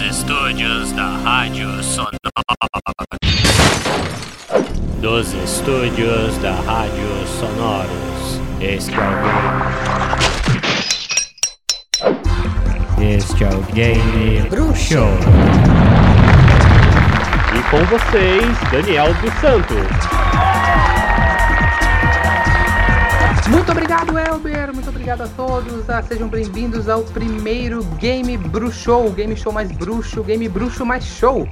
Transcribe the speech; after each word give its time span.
Dos 0.00 0.16
estúdios 0.16 0.92
da 0.92 1.08
Rádio 1.18 1.68
Sonora. 1.82 2.16
Dos 4.98 5.34
estúdios 5.34 6.38
da 6.38 6.52
Rádio 6.52 7.26
Sonoros. 7.38 8.40
Este 8.62 8.94
é 8.94 8.98
o. 8.98 9.02
Este 13.02 13.44
é 13.44 13.48
o 13.48 13.60
Game 13.74 14.40
Bruxo. 14.48 15.04
E 17.54 17.62
com 17.70 17.84
vocês, 17.84 18.58
Daniel 18.72 19.12
dos 19.20 19.34
Santos. 19.34 19.86
Muito 23.50 23.72
obrigado, 23.72 24.16
Elber. 24.16 24.72
Muito 24.72 24.88
obrigado 24.88 25.22
a 25.22 25.26
todos. 25.26 25.90
Ah, 25.90 26.00
sejam 26.00 26.28
bem-vindos 26.28 26.88
ao 26.88 27.02
primeiro 27.02 27.82
Game 27.98 28.36
Bruxo, 28.36 28.92
o 28.92 29.10
game 29.10 29.36
show 29.36 29.52
mais 29.52 29.72
bruxo, 29.72 30.20
o 30.20 30.24
game 30.24 30.48
bruxo 30.48 30.86
mais 30.86 31.04
show. 31.04 31.48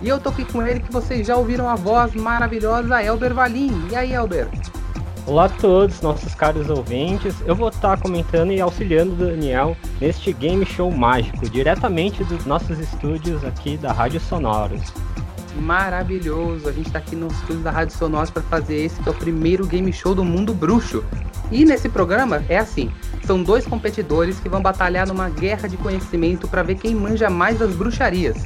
E 0.00 0.08
eu 0.08 0.18
tô 0.18 0.30
aqui 0.30 0.46
com 0.46 0.66
ele 0.66 0.80
que 0.80 0.90
vocês 0.90 1.26
já 1.26 1.36
ouviram 1.36 1.68
a 1.68 1.74
voz 1.74 2.14
maravilhosa, 2.14 3.02
Elber 3.02 3.34
Valim. 3.34 3.86
E 3.90 3.94
aí, 3.94 4.14
Elber? 4.14 4.48
Olá 5.26 5.44
a 5.44 5.48
todos, 5.50 6.00
nossos 6.00 6.34
caros 6.34 6.70
ouvintes. 6.70 7.34
Eu 7.44 7.54
vou 7.54 7.68
estar 7.68 8.00
comentando 8.00 8.50
e 8.50 8.60
auxiliando 8.60 9.12
o 9.12 9.16
Daniel 9.16 9.76
neste 10.00 10.32
game 10.32 10.64
show 10.64 10.90
mágico, 10.90 11.50
diretamente 11.50 12.24
dos 12.24 12.46
nossos 12.46 12.78
estúdios 12.78 13.44
aqui 13.44 13.76
da 13.76 13.92
Rádio 13.92 14.20
Sonoros 14.20 14.90
maravilhoso. 15.56 16.66
A 16.66 16.72
gente 16.72 16.86
está 16.86 16.98
aqui 16.98 17.14
no 17.14 17.26
estúdio 17.28 17.62
da 17.62 17.70
Rádio 17.70 17.94
Sonoros 17.96 18.30
para 18.30 18.42
fazer 18.42 18.76
esse 18.84 19.02
que 19.02 19.08
é 19.08 19.12
o 19.12 19.14
primeiro 19.14 19.66
game 19.66 19.92
show 19.92 20.14
do 20.14 20.24
mundo 20.24 20.54
bruxo. 20.54 21.04
E 21.52 21.66
nesse 21.66 21.88
programa 21.88 22.42
é 22.48 22.58
assim: 22.58 22.90
são 23.24 23.42
dois 23.42 23.66
competidores 23.66 24.40
que 24.40 24.48
vão 24.48 24.62
batalhar 24.62 25.06
numa 25.06 25.28
guerra 25.28 25.68
de 25.68 25.76
conhecimento 25.76 26.48
para 26.48 26.62
ver 26.62 26.76
quem 26.76 26.94
manja 26.94 27.28
mais 27.28 27.58
das 27.58 27.76
bruxarias. 27.76 28.42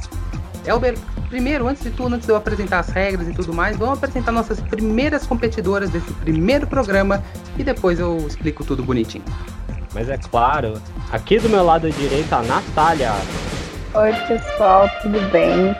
Elber, 0.65 0.97
primeiro, 1.29 1.65
antes 1.65 1.81
de 1.81 1.89
tudo, 1.91 2.15
antes 2.15 2.25
de 2.27 2.33
eu 2.33 2.35
apresentar 2.35 2.79
as 2.79 2.89
regras 2.89 3.29
e 3.29 3.33
tudo 3.33 3.53
mais, 3.53 3.77
vamos 3.77 3.97
apresentar 3.97 4.33
nossas 4.33 4.59
primeiras 4.59 5.25
competidoras 5.25 5.89
desse 5.89 6.11
primeiro 6.15 6.67
programa 6.67 7.23
e 7.57 7.63
depois 7.63 7.97
eu 7.97 8.17
explico 8.27 8.65
tudo 8.65 8.83
bonitinho. 8.83 9.23
Mas 9.93 10.09
é 10.09 10.17
claro, 10.17 10.73
aqui 11.09 11.39
do 11.39 11.47
meu 11.47 11.63
lado 11.63 11.89
direito 11.89 12.33
a 12.33 12.41
Natália. 12.41 13.13
Oi 13.93 14.13
pessoal, 14.27 14.89
tudo 15.01 15.19
bem? 15.31 15.73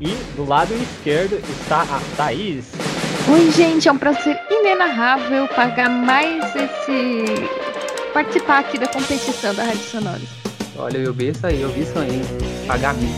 E 0.00 0.14
do 0.34 0.44
lado 0.44 0.74
esquerdo 0.74 1.34
está 1.48 1.82
a 1.82 2.00
Thaís. 2.16 2.89
Oi, 3.28 3.50
gente, 3.52 3.88
é 3.88 3.92
um 3.92 3.98
prazer 3.98 4.40
inenarrável 4.50 5.46
pagar 5.48 5.88
mais 5.88 6.44
esse. 6.56 7.24
participar 8.12 8.60
aqui 8.60 8.78
da 8.78 8.88
competição 8.88 9.54
da 9.54 9.64
Rádio 9.64 9.82
Sonora. 9.82 10.20
Olha, 10.76 10.98
eu 10.98 11.12
vi 11.12 11.28
isso 11.28 11.46
aí, 11.46 11.60
eu 11.60 11.68
vi 11.68 11.82
isso 11.82 11.98
aí. 11.98 12.22
Pagar 12.66 12.94
mim. 12.94 13.12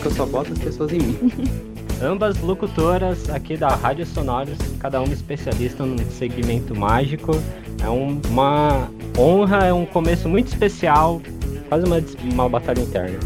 que 0.00 0.06
eu 0.06 0.10
só 0.10 0.26
boto 0.26 0.52
as 0.52 0.58
pessoas 0.58 0.92
em 0.92 0.98
mim. 0.98 1.32
Ambas 2.02 2.38
locutoras 2.40 3.30
aqui 3.30 3.56
da 3.56 3.68
Rádio 3.68 4.04
Sonoros, 4.04 4.58
cada 4.80 5.00
uma 5.00 5.14
especialista 5.14 5.86
no 5.86 5.98
segmento 6.10 6.74
mágico. 6.74 7.32
É 7.82 7.88
um, 7.88 8.20
uma 8.28 8.90
honra, 9.16 9.66
é 9.66 9.72
um 9.72 9.86
começo 9.86 10.28
muito 10.28 10.48
especial, 10.48 11.22
quase 11.68 11.86
uma, 11.86 12.02
uma 12.22 12.48
batalha 12.48 12.80
interna. 12.80 13.18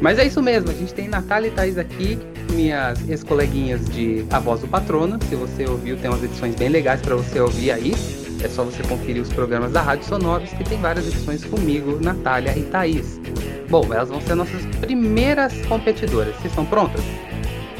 Mas 0.00 0.18
é 0.18 0.26
isso 0.26 0.42
mesmo, 0.42 0.70
a 0.70 0.74
gente 0.74 0.92
tem 0.92 1.08
Natália 1.08 1.48
e 1.48 1.50
Thaís 1.50 1.78
aqui, 1.78 2.18
minhas 2.54 3.06
ex-coleguinhas 3.08 3.84
de 3.86 4.24
A 4.30 4.38
Voz 4.38 4.60
do 4.60 4.68
Patrono. 4.68 5.18
Se 5.28 5.34
você 5.34 5.66
ouviu, 5.66 5.96
tem 5.96 6.10
umas 6.10 6.22
edições 6.22 6.54
bem 6.54 6.68
legais 6.68 7.00
para 7.00 7.16
você 7.16 7.40
ouvir 7.40 7.70
aí. 7.72 7.92
É 8.42 8.48
só 8.48 8.62
você 8.62 8.82
conferir 8.82 9.22
os 9.22 9.32
programas 9.32 9.72
da 9.72 9.82
Rádio 9.82 10.06
Sonoros, 10.06 10.50
que 10.50 10.64
tem 10.64 10.78
várias 10.78 11.06
edições 11.06 11.44
comigo, 11.44 11.98
Natália 12.00 12.56
e 12.56 12.62
Thaís. 12.62 13.20
Bom, 13.68 13.84
elas 13.92 14.08
vão 14.08 14.20
ser 14.20 14.34
nossas 14.34 14.64
primeiras 14.80 15.54
competidoras. 15.66 16.34
Vocês 16.36 16.52
estão 16.52 16.64
prontas? 16.66 17.00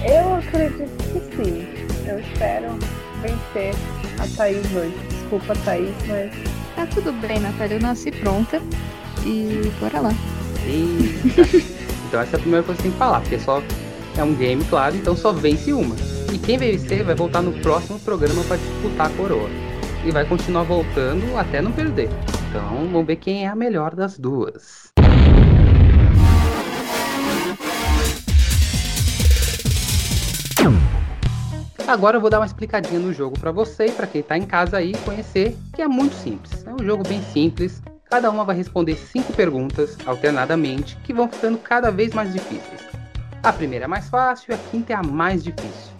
Eu 0.03 0.35
acredito 0.35 0.91
que 1.13 1.37
sim. 1.37 1.67
Eu 2.07 2.19
espero 2.19 2.79
vencer 3.23 3.75
a 4.19 4.37
Thaís 4.37 4.65
hoje. 4.75 4.95
Desculpa, 5.09 5.55
Thaís, 5.65 5.95
mas. 6.09 6.33
Tá 6.75 6.87
tudo 6.87 7.13
bem, 7.13 7.39
Natália. 7.41 7.77
Eu 7.77 7.81
nasci 7.81 8.11
pronta. 8.11 8.61
E 9.25 9.71
bora 9.81 10.01
lá. 10.01 10.13
então 12.09 12.21
essa 12.21 12.37
é 12.37 12.39
a 12.39 12.41
primeira 12.41 12.65
coisa 12.65 12.77
que 12.81 12.83
você 12.83 12.83
tem 12.83 12.93
que 12.93 12.99
falar, 12.99 13.21
porque 13.21 13.39
só 13.39 13.63
é 14.17 14.23
um 14.23 14.35
game, 14.35 14.65
claro, 14.65 14.97
então 14.97 15.17
só 15.17 15.33
vence 15.33 15.73
uma. 15.73 15.95
E 16.33 16.39
quem 16.39 16.57
vencer 16.57 17.05
vai 17.05 17.15
voltar 17.15 17.43
no 17.43 17.53
próximo 17.61 17.99
programa 18.01 18.43
para 18.45 18.57
disputar 18.57 19.07
a 19.07 19.11
coroa. 19.11 19.49
E 20.05 20.11
vai 20.11 20.25
continuar 20.25 20.65
voltando 20.65 21.37
até 21.37 21.61
não 21.61 21.73
perder. 21.73 22.09
Então 22.49 22.87
vamos 22.91 23.07
ver 23.07 23.17
quem 23.17 23.45
é 23.45 23.49
a 23.49 23.55
melhor 23.55 23.95
das 23.95 24.19
duas. 24.19 24.93
Agora 31.87 32.17
eu 32.17 32.21
vou 32.21 32.31
dar 32.31 32.41
uma 32.41 32.47
explicadinha 32.47 32.99
no 32.99 33.13
jogo 33.13 33.39
para 33.39 33.53
você 33.53 33.87
e 33.87 33.93
para 33.93 34.07
quem 34.07 34.23
está 34.23 34.39
em 34.39 34.47
casa 34.47 34.79
aí 34.79 34.95
conhecer, 35.05 35.55
que 35.75 35.83
é 35.83 35.87
muito 35.87 36.15
simples. 36.15 36.65
É 36.67 36.73
um 36.73 36.85
jogo 36.85 37.07
bem 37.07 37.23
simples. 37.23 37.83
Cada 38.11 38.31
uma 38.31 38.45
vai 38.45 38.57
responder 38.57 38.97
cinco 38.97 39.33
perguntas 39.35 39.97
alternadamente, 40.07 40.97
que 41.05 41.13
vão 41.13 41.29
ficando 41.29 41.59
cada 41.59 41.91
vez 41.91 42.15
mais 42.15 42.33
difíceis. 42.33 42.94
A 43.45 43.53
primeira 43.53 43.85
é 43.85 43.89
mais 43.89 44.09
fácil 44.09 44.53
e 44.53 44.55
a 44.55 44.59
quinta 44.71 44.95
é 44.95 44.97
a 44.97 45.03
mais 45.03 45.45
difícil. 45.45 45.93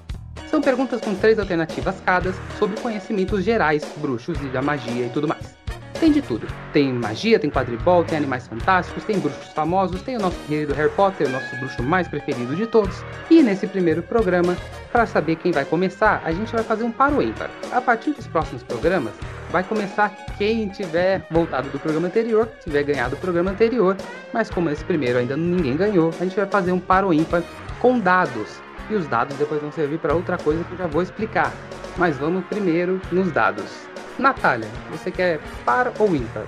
São 0.49 0.63
perguntas 0.63 1.03
com 1.03 1.15
três 1.15 1.39
alternativas 1.39 1.95
cada 2.03 2.33
sobre 2.59 2.81
conhecimentos 2.81 3.45
gerais, 3.45 3.85
bruxos 3.99 4.41
e 4.41 4.47
da 4.47 4.63
magia 4.63 5.05
e 5.05 5.11
tudo 5.11 5.29
mais. 5.29 5.55
Tem 6.01 6.11
de 6.11 6.21
tudo. 6.21 6.47
Tem 6.73 6.93
magia, 6.93 7.39
tem 7.39 7.51
quadribol, 7.51 8.05
tem 8.05 8.19
animais 8.19 8.47
fantásticos, 8.47 9.05
tem 9.05 9.19
bruxos 9.19 9.53
famosos, 9.53 10.03
tem 10.03 10.17
o 10.17 10.21
nosso 10.21 10.39
querido 10.47 10.75
Harry 10.75 10.91
Potter, 10.91 11.29
o 11.29 11.31
nosso 11.31 11.57
bruxo 11.57 11.83
mais 11.83 12.09
preferido 12.09 12.55
de 12.57 12.67
todos. 12.67 13.03
E 13.31 13.43
nesse 13.43 13.67
primeiro 13.67 14.03
programa, 14.03 14.57
para 14.91 15.07
saber 15.07 15.37
quem 15.37 15.53
vai 15.53 15.65
começar, 15.65 16.21
a 16.25 16.33
gente 16.33 16.53
vai 16.53 16.65
fazer 16.65 16.85
um 16.85 16.91
paro 16.91 17.23
ímpar. 17.23 17.49
A 17.73 17.81
partir 17.81 18.11
dos 18.11 18.27
próximos 18.27 18.63
programas, 18.63 19.13
vai 19.51 19.63
começar 19.63 20.11
quem 20.37 20.69
tiver 20.69 21.25
voltado 21.31 21.69
do 21.69 21.79
programa 21.79 22.09
anterior, 22.09 22.49
tiver 22.63 22.83
ganhado 22.83 23.15
o 23.15 23.19
programa 23.19 23.53
anterior, 23.53 23.97
mas 24.33 24.51
como 24.51 24.69
esse 24.71 24.85
primeiro 24.85 25.19
ainda 25.19 25.37
ninguém 25.37 25.77
ganhou, 25.77 26.11
a 26.21 26.25
gente 26.25 26.35
vai 26.35 26.47
fazer 26.47 26.73
um 26.73 26.81
paro 26.81 27.15
ímpar 27.15 27.43
com 27.81 28.01
dados. 28.01 28.61
E 28.91 28.95
os 28.95 29.07
dados 29.07 29.37
depois 29.37 29.63
vão 29.63 29.73
servir 29.73 29.99
para 29.99 30.15
outra 30.15 30.37
coisa 30.37 30.63
que 30.65 30.73
eu 30.73 30.79
já 30.79 30.87
vou 30.87 31.03
explicar. 31.03 31.53
Mas 31.97 32.17
vamos 32.17 32.45
primeiro 32.47 33.01
nos 33.13 33.31
dados. 33.31 33.94
Natália, 34.19 34.69
você 34.91 35.11
quer 35.11 35.41
par 35.65 35.93
ou 35.99 36.15
ímpar? 36.15 36.47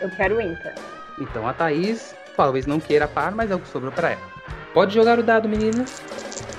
Eu 0.00 0.10
quero 0.10 0.40
ímpar. 0.40 0.74
Então 1.18 1.46
a 1.46 1.52
Thaís 1.52 2.14
talvez 2.36 2.66
não 2.66 2.80
queira 2.80 3.08
par, 3.08 3.32
mas 3.34 3.50
é 3.50 3.54
o 3.54 3.58
que 3.58 3.68
sobrou 3.68 3.92
para 3.92 4.10
ela. 4.10 4.30
Pode 4.72 4.94
jogar 4.94 5.18
o 5.18 5.22
dado, 5.22 5.48
meninas. 5.48 6.00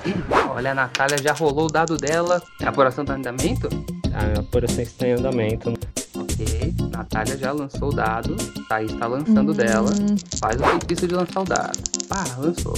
Olha, 0.54 0.72
a 0.72 0.74
Natália 0.74 1.16
já 1.18 1.32
rolou 1.32 1.66
o 1.66 1.72
dado 1.72 1.96
dela. 1.96 2.42
A 2.62 2.68
apuração 2.68 3.04
tá 3.04 3.14
em 3.14 3.18
andamento? 3.18 3.68
A 4.12 4.40
apuração 4.40 4.82
está 4.82 5.08
em 5.08 5.12
andamento. 5.12 5.72
Ok, 6.14 6.74
Natália 6.92 7.36
já 7.38 7.52
lançou 7.52 7.88
o 7.88 7.94
dado. 7.94 8.36
Thaís 8.68 8.92
está 8.92 9.06
lançando 9.06 9.52
hum. 9.52 9.54
dela. 9.54 9.90
Faz 10.38 10.60
o 10.60 10.64
feitiço 10.64 11.08
de 11.08 11.14
lançar 11.14 11.40
o 11.40 11.44
dado. 11.44 11.78
Ah, 12.10 12.24
lançou. 12.38 12.74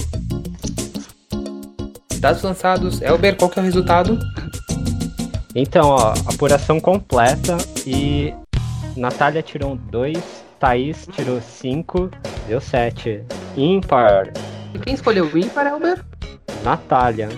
Dados 2.19 2.41
lançados. 2.41 3.01
Elber, 3.01 3.35
qual 3.35 3.51
que 3.51 3.59
é 3.59 3.61
o 3.61 3.65
resultado? 3.65 4.17
Então, 5.57 5.87
ó, 5.87 6.13
apuração 6.27 6.81
completa 6.81 7.55
e 7.87 8.33
Natália 8.97 9.41
tirou 9.41 9.77
2, 9.77 10.43
Thaís 10.59 11.07
tirou 11.13 11.39
5, 11.39 12.11
deu 12.45 12.59
7. 12.59 13.23
Ímpar. 13.55 14.33
E 14.73 14.79
quem 14.79 14.93
escolheu 14.93 15.25
o 15.25 15.37
ímpar, 15.37 15.67
Elber? 15.67 16.03
Natália. 16.61 17.29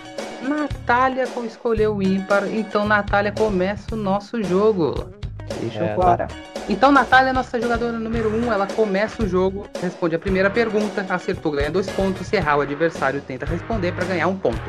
Natália 0.41 1.25
escolheu 1.45 1.97
o 1.97 2.01
ímpar, 2.01 2.47
então 2.51 2.88
Natália 2.88 3.31
começa 3.31 3.94
o 3.94 3.95
nosso 3.95 4.41
jogo. 4.41 5.13
Deixa 5.61 5.79
eu 5.81 5.85
é, 5.85 6.28
Então 6.67 6.91
Natália 6.91 7.29
é 7.29 7.34
nossa 7.34 7.61
jogadora 7.61 7.99
número 7.99 8.34
1, 8.34 8.47
um, 8.47 8.51
ela 8.51 8.66
começa 8.66 9.22
o 9.22 9.28
jogo, 9.28 9.67
responde 9.79 10.16
a 10.16 10.19
primeira 10.19 10.49
pergunta, 10.49 11.05
acertou, 11.07 11.51
ganha 11.51 11.69
dois 11.69 11.88
pontos, 11.91 12.25
se 12.25 12.35
errar 12.35 12.58
o 12.58 12.61
adversário 12.61 13.22
tenta 13.22 13.46
responder 13.46 13.91
para 13.91 14.05
ganhar 14.05 14.28
um 14.28 14.35
ponto. 14.35 14.59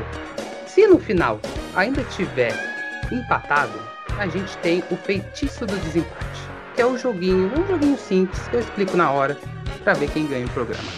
Se 0.67 0.85
no 0.85 0.99
final 0.99 1.39
ainda 1.75 2.03
tiver 2.03 2.78
empatado, 3.11 3.79
a 4.17 4.27
gente 4.27 4.57
tem 4.57 4.83
o 4.91 4.97
feitiço 4.97 5.65
do 5.65 5.77
desempate, 5.77 6.41
que 6.75 6.81
é 6.81 6.85
o 6.85 6.97
joguinho, 6.97 7.51
um 7.57 7.67
joguinho 7.67 7.97
simples 7.97 8.47
que 8.47 8.55
eu 8.55 8.59
explico 8.59 8.97
na 8.97 9.11
hora 9.11 9.37
para 9.83 9.93
ver 9.93 10.09
quem 10.09 10.27
ganha 10.27 10.45
o 10.45 10.49
programa. 10.49 10.89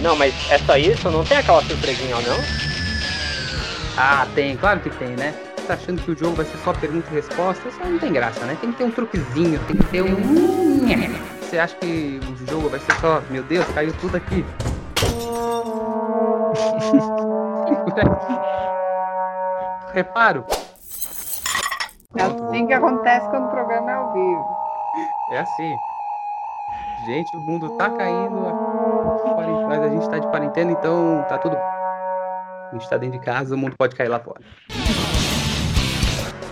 Não, 0.00 0.16
mas 0.16 0.34
é 0.50 0.58
só 0.58 0.76
isso? 0.76 1.10
Não 1.10 1.24
tem 1.24 1.36
aquela 1.36 1.62
surpresinha, 1.62 2.16
não? 2.16 2.36
Ah, 3.96 4.26
tem, 4.34 4.56
claro 4.56 4.80
que 4.80 4.90
tem, 4.90 5.10
né? 5.10 5.34
Você 5.56 5.66
tá 5.66 5.74
achando 5.74 6.02
que 6.02 6.10
o 6.10 6.18
jogo 6.18 6.36
vai 6.36 6.46
ser 6.46 6.56
só 6.58 6.72
pergunta 6.72 7.06
e 7.10 7.14
resposta? 7.14 7.68
Isso 7.68 7.78
não 7.84 7.98
tem 7.98 8.12
graça, 8.12 8.44
né? 8.46 8.56
Tem 8.60 8.72
que 8.72 8.78
ter 8.78 8.84
um 8.84 8.90
truquezinho, 8.90 9.60
tem 9.66 9.76
que 9.76 9.84
ter 9.84 10.02
um. 10.02 10.86
Você 11.42 11.58
acha 11.58 11.76
que 11.76 12.20
o 12.30 12.50
jogo 12.50 12.70
vai 12.70 12.80
ser 12.80 12.92
só, 13.00 13.22
meu 13.28 13.42
Deus, 13.42 13.66
caiu 13.74 13.92
tudo 14.00 14.16
aqui. 14.16 14.44
Reparo. 19.92 20.46
É 22.16 22.22
assim 22.22 22.66
que 22.66 22.72
acontece 22.72 23.28
quando 23.28 23.46
o 23.46 23.50
programa 23.50 23.90
é 23.90 23.94
ao 23.94 24.12
vivo. 24.12 24.44
É 25.30 25.38
assim. 25.38 25.76
Gente, 27.06 27.36
o 27.36 27.40
mundo 27.40 27.70
tá 27.76 27.88
caindo. 27.88 28.36
Mas 29.68 29.82
a 29.82 29.88
gente 29.88 30.10
tá 30.10 30.18
de 30.18 30.26
quarentena, 30.26 30.72
então 30.72 31.24
tá 31.28 31.38
tudo. 31.38 31.56
A 31.56 32.70
gente 32.72 32.88
tá 32.88 32.96
dentro 32.96 33.18
de 33.18 33.24
casa, 33.24 33.54
o 33.54 33.58
mundo 33.58 33.76
pode 33.78 33.94
cair 33.94 34.08
lá 34.08 34.18
fora. 34.18 34.40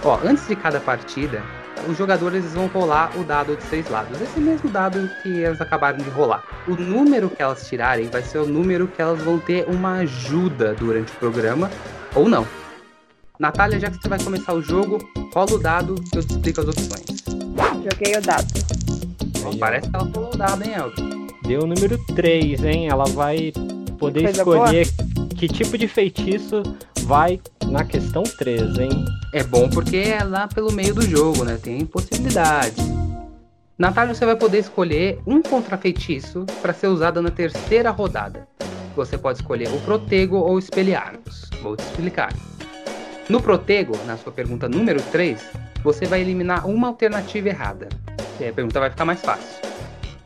Ó, 0.04 0.18
antes 0.24 0.46
de 0.46 0.54
cada 0.54 0.78
partida, 0.78 1.42
os 1.88 1.96
jogadores 1.96 2.54
vão 2.54 2.68
rolar 2.68 3.10
o 3.18 3.24
dado 3.24 3.56
de 3.56 3.62
seis 3.64 3.90
lados. 3.90 4.20
Esse 4.20 4.38
mesmo 4.38 4.70
dado 4.70 5.10
que 5.22 5.42
elas 5.42 5.60
acabaram 5.60 5.98
de 5.98 6.08
rolar. 6.10 6.44
O 6.68 6.76
número 6.76 7.28
que 7.28 7.42
elas 7.42 7.66
tirarem 7.68 8.08
vai 8.08 8.22
ser 8.22 8.38
o 8.38 8.46
número 8.46 8.86
que 8.86 9.02
elas 9.02 9.20
vão 9.20 9.40
ter 9.40 9.68
uma 9.68 9.98
ajuda 9.98 10.74
durante 10.74 11.12
o 11.12 11.16
programa, 11.16 11.68
ou 12.14 12.28
não. 12.28 12.46
Natália, 13.38 13.78
já 13.78 13.88
que 13.88 14.02
você 14.02 14.08
vai 14.08 14.18
começar 14.18 14.52
o 14.52 14.60
jogo, 14.60 14.98
rola 15.32 15.52
o 15.52 15.58
dado 15.58 15.94
que 15.94 16.18
eu 16.18 16.24
te 16.24 16.32
explico 16.32 16.60
as 16.60 16.68
opções. 16.68 17.04
Joguei 17.84 18.16
o 18.16 18.20
dado. 18.20 18.46
Ó, 19.44 19.56
parece 19.56 19.88
que 19.88 19.94
ela 19.94 20.10
rolou 20.12 20.34
o 20.34 20.36
dado, 20.36 20.64
hein, 20.64 20.74
Elton? 20.74 21.26
Deu 21.46 21.62
o 21.62 21.66
número 21.66 21.96
3, 22.16 22.64
hein? 22.64 22.88
Ela 22.88 23.04
vai 23.04 23.52
poder 23.96 24.30
escolher 24.30 24.88
que 25.36 25.46
tipo 25.46 25.78
de 25.78 25.86
feitiço 25.86 26.62
vai 27.02 27.40
na 27.66 27.84
questão 27.84 28.24
3, 28.24 28.76
hein? 28.78 29.04
É 29.32 29.44
bom 29.44 29.68
porque 29.68 29.98
é 29.98 30.24
lá 30.24 30.48
pelo 30.48 30.72
meio 30.72 30.92
do 30.92 31.02
jogo, 31.02 31.44
né? 31.44 31.58
Tem 31.62 31.86
possibilidades. 31.86 32.84
Natália, 33.78 34.16
você 34.16 34.26
vai 34.26 34.34
poder 34.34 34.58
escolher 34.58 35.20
um 35.24 35.40
contrafeitiço 35.40 36.44
para 36.60 36.74
ser 36.74 36.88
usado 36.88 37.22
na 37.22 37.30
terceira 37.30 37.92
rodada. 37.92 38.48
Você 38.96 39.16
pode 39.16 39.38
escolher 39.38 39.68
o 39.68 39.80
Protego 39.82 40.38
ou 40.38 40.54
o 40.54 40.58
Espelharmos. 40.58 41.48
Vou 41.62 41.76
te 41.76 41.84
explicar. 41.84 42.34
No 43.28 43.42
Protego, 43.42 43.94
na 44.06 44.16
sua 44.16 44.32
pergunta 44.32 44.70
número 44.70 45.02
3, 45.02 45.38
você 45.82 46.06
vai 46.06 46.22
eliminar 46.22 46.66
uma 46.66 46.88
alternativa 46.88 47.50
errada. 47.50 47.86
E 48.40 48.44
aí 48.44 48.48
a 48.48 48.52
pergunta 48.54 48.80
vai 48.80 48.88
ficar 48.88 49.04
mais 49.04 49.20
fácil. 49.20 49.60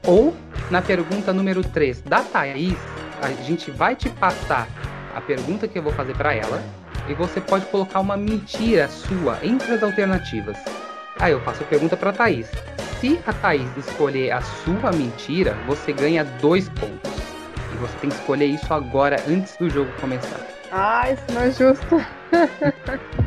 Ou, 0.06 0.32
na 0.70 0.80
pergunta 0.80 1.32
número 1.32 1.64
3 1.64 2.00
da 2.02 2.20
Thaís, 2.20 2.78
a 3.20 3.28
gente 3.42 3.72
vai 3.72 3.96
te 3.96 4.08
passar 4.08 4.68
a 5.16 5.20
pergunta 5.20 5.66
que 5.66 5.76
eu 5.76 5.82
vou 5.82 5.92
fazer 5.92 6.14
para 6.14 6.32
ela 6.32 6.62
e 7.08 7.14
você 7.14 7.40
pode 7.40 7.66
colocar 7.66 7.98
uma 7.98 8.16
mentira 8.16 8.86
sua 8.88 9.36
entre 9.42 9.72
as 9.72 9.82
alternativas. 9.82 10.56
Aí 11.18 11.32
eu 11.32 11.40
faço 11.40 11.64
a 11.64 11.66
pergunta 11.66 11.96
para 11.96 12.12
Thaís. 12.12 12.46
Se 13.00 13.18
a 13.26 13.32
Thaís 13.32 13.76
escolher 13.76 14.30
a 14.30 14.40
sua 14.40 14.92
mentira, 14.92 15.56
você 15.66 15.92
ganha 15.92 16.24
dois 16.40 16.68
pontos. 16.68 17.10
E 17.72 17.76
você 17.78 17.98
tem 18.00 18.10
que 18.10 18.16
escolher 18.16 18.46
isso 18.46 18.72
agora, 18.72 19.16
antes 19.28 19.56
do 19.56 19.68
jogo 19.68 19.90
começar. 20.00 20.61
Ah, 20.74 21.10
isso 21.12 21.22
não 21.34 21.42
é 21.42 21.50
justo. 21.50 22.00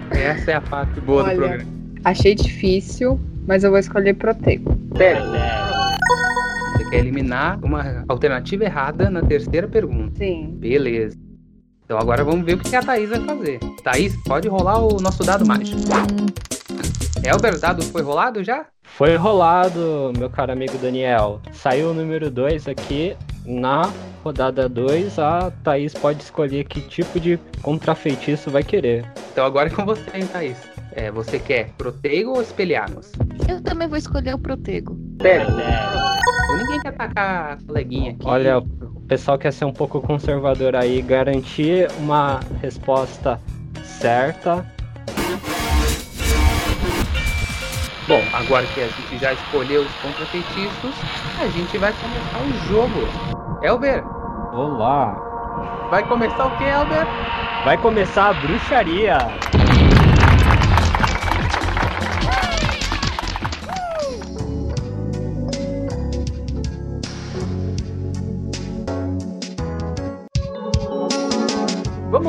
Essa 0.09 0.51
é 0.51 0.53
a 0.55 0.61
parte 0.61 0.99
boa 1.01 1.23
Olha. 1.23 1.33
do 1.33 1.37
programa. 1.37 1.71
Achei 2.03 2.33
difícil, 2.33 3.19
mas 3.47 3.63
eu 3.63 3.69
vou 3.69 3.77
escolher 3.77 4.15
Protego. 4.15 4.75
Sério. 4.97 5.23
Você 6.75 6.89
quer 6.89 6.97
eliminar 6.97 7.63
uma 7.63 8.03
alternativa 8.07 8.63
errada 8.63 9.11
na 9.11 9.21
terceira 9.21 9.67
pergunta. 9.67 10.17
Sim. 10.17 10.55
Beleza. 10.57 11.15
Então 11.83 11.99
agora 11.99 12.23
vamos 12.23 12.43
ver 12.43 12.55
o 12.55 12.57
que 12.57 12.75
a 12.75 12.81
Thaís 12.81 13.09
vai 13.09 13.19
fazer. 13.21 13.59
Thaís, 13.83 14.15
pode 14.23 14.47
rolar 14.47 14.79
o 14.79 14.99
nosso 14.99 15.23
dado 15.23 15.45
mágico. 15.45 15.79
Elber, 17.23 17.53
o 17.53 17.59
dado 17.59 17.83
foi 17.83 18.01
rolado 18.01 18.43
já? 18.43 18.65
Foi 18.81 19.15
rolado, 19.17 20.11
meu 20.17 20.31
caro 20.31 20.51
amigo 20.51 20.79
Daniel. 20.79 21.39
Saiu 21.51 21.91
o 21.91 21.93
número 21.93 22.31
2 22.31 22.67
aqui. 22.67 23.15
Na 23.45 23.91
rodada 24.23 24.67
2, 24.67 25.19
a 25.19 25.51
Thaís 25.63 25.93
pode 25.93 26.23
escolher 26.23 26.65
que 26.65 26.81
tipo 26.81 27.19
de 27.19 27.39
contrafeitiço 27.61 28.49
vai 28.49 28.63
querer. 28.63 29.05
Então 29.31 29.45
agora 29.45 29.69
é 29.69 29.71
com 29.71 29.85
você, 29.85 30.03
hein, 30.13 30.25
Thaís. 30.25 30.57
É, 30.93 31.11
você 31.11 31.37
quer 31.37 31.69
Protego 31.77 32.31
ou 32.31 32.41
Espelharmos? 32.41 33.11
Eu 33.47 33.61
também 33.61 33.87
vou 33.87 33.97
escolher 33.97 34.33
o 34.33 34.39
Protego. 34.39 34.97
Então 35.15 36.57
ninguém 36.57 36.79
quer 36.81 36.89
atacar 36.89 37.53
a 37.53 37.57
coleguinha 37.67 38.11
aqui. 38.11 38.21
Olha, 38.25 38.59
o 38.59 39.01
pessoal 39.07 39.37
quer 39.37 39.51
ser 39.51 39.65
um 39.65 39.73
pouco 39.73 40.01
conservador 40.01 40.75
aí, 40.75 41.01
garantir 41.01 41.87
uma 41.99 42.39
resposta 42.61 43.39
certa. 43.83 44.65
Bom, 48.07 48.21
agora 48.33 48.67
que 48.67 48.81
a 48.81 48.87
gente 48.87 49.17
já 49.17 49.33
escolheu 49.33 49.81
os 49.81 49.91
contrafeitiços, 49.95 50.93
a 51.41 51.47
gente 51.47 51.75
vai 51.79 51.91
começar 51.93 52.39
o 52.39 52.67
jogo. 52.67 53.59
Elber, 53.63 54.03
Olá! 54.53 55.17
vai 55.89 56.07
começar 56.07 56.45
o 56.45 56.57
que, 56.57 56.63
Elber? 56.65 57.05
Vai 57.63 57.77
começar 57.79 58.29
a 58.29 58.33
bruxaria! 58.33 59.17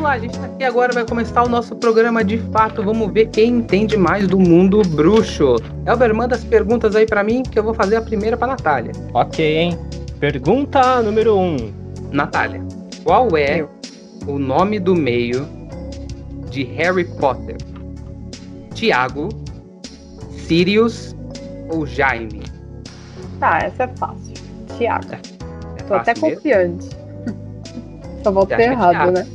Lá, 0.07 0.13
a 0.13 0.19
gente 0.19 0.39
tá 0.39 0.47
aqui 0.47 0.65
agora, 0.65 0.93
vai 0.93 1.05
começar 1.05 1.43
o 1.43 1.49
nosso 1.49 1.75
programa 1.75 2.23
de 2.25 2.39
fato. 2.39 2.83
Vamos 2.83 3.13
ver 3.13 3.27
quem 3.27 3.57
entende 3.57 3.97
mais 3.97 4.27
do 4.29 4.39
mundo 4.39 4.81
bruxo. 4.83 5.57
Elber, 5.85 6.15
manda 6.15 6.37
as 6.37 6.45
perguntas 6.45 6.95
aí 6.95 7.07
pra 7.07 7.25
mim, 7.25 7.43
que 7.43 7.59
eu 7.59 7.65
vou 7.65 7.75
fazer 7.75 7.97
a 7.97 8.03
primeira 8.03 8.37
pra 8.37 8.47
Natália. 8.47 8.93
Ok, 9.13 9.45
hein? 9.45 9.79
Pergunta 10.21 11.03
número 11.03 11.37
1. 11.37 11.41
Um. 11.41 11.57
Natália, 12.13 12.63
qual 13.03 13.37
é 13.37 13.61
Eu. 13.61 13.71
o 14.27 14.39
nome 14.39 14.79
do 14.79 14.95
meio 14.95 15.47
de 16.51 16.63
Harry 16.63 17.05
Potter? 17.05 17.57
Tiago, 18.75 19.29
Sirius 20.31 21.17
ou 21.69 21.85
Jaime? 21.85 22.43
Tá, 23.41 23.59
essa 23.59 23.85
é 23.85 23.89
fácil. 23.97 24.35
Tiago. 24.79 25.15
É 25.79 25.83
Tô 25.83 25.95
até 25.95 26.15
mesmo? 26.15 26.31
confiante. 26.37 26.89
Só 28.23 28.31
vou 28.31 28.47
ter 28.47 28.57
que 28.57 28.63
é 28.63 28.67
errado, 28.67 29.11
né? 29.11 29.27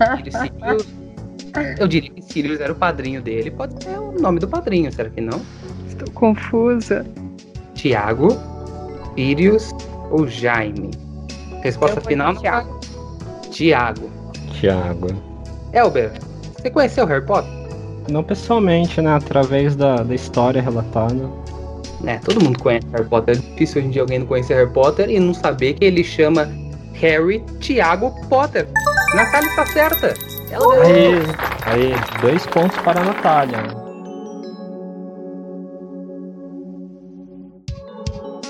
Sirius, 0.00 0.36
Sirius- 0.36 1.80
Eu 1.80 1.88
diria 1.88 2.10
que 2.10 2.22
Sirius 2.22 2.60
era 2.60 2.72
o 2.72 2.76
padrinho 2.76 3.20
dele. 3.20 3.50
Pode 3.50 3.82
ser 3.82 3.98
o 3.98 4.12
nome 4.12 4.38
do 4.38 4.48
padrinho, 4.48 4.92
será 4.92 5.10
que 5.10 5.20
não? 5.20 5.40
Estou 5.88 6.10
confusa. 6.12 7.04
Tiago, 7.74 8.28
Sirius 9.14 9.70
ou 10.10 10.26
Jaime? 10.28 10.90
Resposta 11.62 12.00
final? 12.00 12.34
de 12.34 12.40
Thiago. 12.40 12.80
Tiago. 13.50 14.10
Tiago. 14.52 15.08
Elber, 15.72 16.12
você 16.56 16.70
conheceu 16.70 17.06
Harry 17.06 17.24
Potter? 17.24 17.50
Não 18.10 18.22
pessoalmente, 18.22 19.00
né? 19.00 19.14
Através 19.14 19.76
da, 19.76 19.96
da 19.96 20.14
história 20.14 20.60
relatada. 20.60 21.14
É, 22.06 22.16
todo 22.18 22.42
mundo 22.42 22.58
conhece 22.58 22.86
Harry 22.92 23.08
Potter. 23.08 23.36
É 23.36 23.38
difícil 23.40 23.78
hoje 23.78 23.88
em 23.88 23.90
dia 23.90 24.02
alguém 24.02 24.18
não 24.20 24.26
conhecer 24.26 24.54
Harry 24.54 24.70
Potter 24.72 25.10
e 25.10 25.18
não 25.20 25.34
saber 25.34 25.74
que 25.74 25.84
ele 25.84 26.02
chama 26.02 26.48
Harry 26.94 27.42
Tiago 27.60 28.10
Potter. 28.28 28.66
Natália 29.14 29.48
está 29.48 29.66
certa. 29.66 30.14
Ela 30.50 30.76
ganhou. 30.76 31.22
Aí, 31.66 31.92
aí, 31.92 32.20
dois 32.20 32.46
pontos 32.46 32.78
para 32.78 33.00
a 33.00 33.04
Natália. 33.04 33.58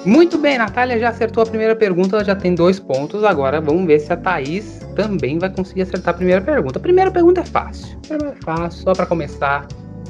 Muito 0.05 0.39
bem, 0.39 0.57
Natália 0.57 0.99
já 0.99 1.11
acertou 1.11 1.43
a 1.43 1.47
primeira 1.47 1.77
pergunta, 1.77 2.17
ela 2.17 2.25
já 2.25 2.35
tem 2.35 2.55
dois 2.55 2.79
pontos. 2.79 3.25
Agora 3.25 3.61
vamos 3.61 3.87
ver 3.87 4.01
se 4.01 4.13
a 4.13 4.17
Thaís 4.17 4.81
também 4.95 5.39
vai 5.39 5.51
conseguir 5.51 5.83
acertar 5.83 6.15
a 6.15 6.17
primeira 6.17 6.41
pergunta. 6.41 6.79
A 6.79 6.83
primeira 6.83 7.11
pergunta 7.11 7.41
é 7.41 7.45
fácil. 7.45 7.99
A 7.99 8.09
primeira 8.09 8.39
é 8.39 8.45
fácil, 8.45 8.83
só 8.83 8.93
para 8.93 9.07
começar. 9.07 9.67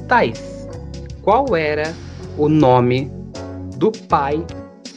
Thaís, 0.08 0.68
qual 1.22 1.56
era 1.56 1.92
o 2.36 2.48
nome 2.48 3.10
do 3.76 3.90
pai 3.90 4.44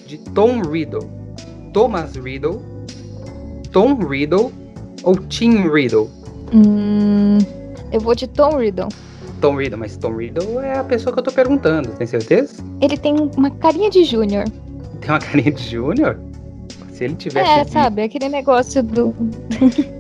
de 0.08 0.18
Tom 0.32 0.62
Riddle? 0.62 1.10
Thomas 1.74 2.16
Riddle, 2.16 2.62
Tom 3.72 3.96
Riddle 3.96 4.52
ou 5.04 5.16
Tim 5.16 5.70
Riddle? 5.70 6.10
Hum, 6.54 7.38
eu 7.92 8.00
vou 8.00 8.16
de 8.16 8.28
Tom 8.28 8.58
Riddle. 8.58 8.90
Tom 9.42 9.58
Riddle, 9.58 9.78
mas 9.78 9.98
Tom 9.98 10.16
Riddle 10.16 10.62
é 10.62 10.78
a 10.80 10.84
pessoa 10.84 11.12
que 11.14 11.20
eu 11.20 11.24
tô 11.24 11.32
perguntando, 11.32 11.90
tem 11.90 12.08
certeza? 12.08 12.64
Ele 12.80 12.98
tem 12.98 13.16
uma 13.36 13.52
carinha 13.52 13.90
de 13.90 14.06
Júnior. 14.06 14.46
Tem 15.02 15.10
uma 15.10 15.20
carinha 15.20 15.52
de 15.52 15.70
Júnior? 15.70 16.18
Se 16.94 17.04
ele 17.04 17.16
tivesse. 17.16 17.50
É, 17.50 17.64
sabe? 17.66 18.04
Aquele 18.04 18.30
negócio 18.30 18.82
do. 18.82 19.14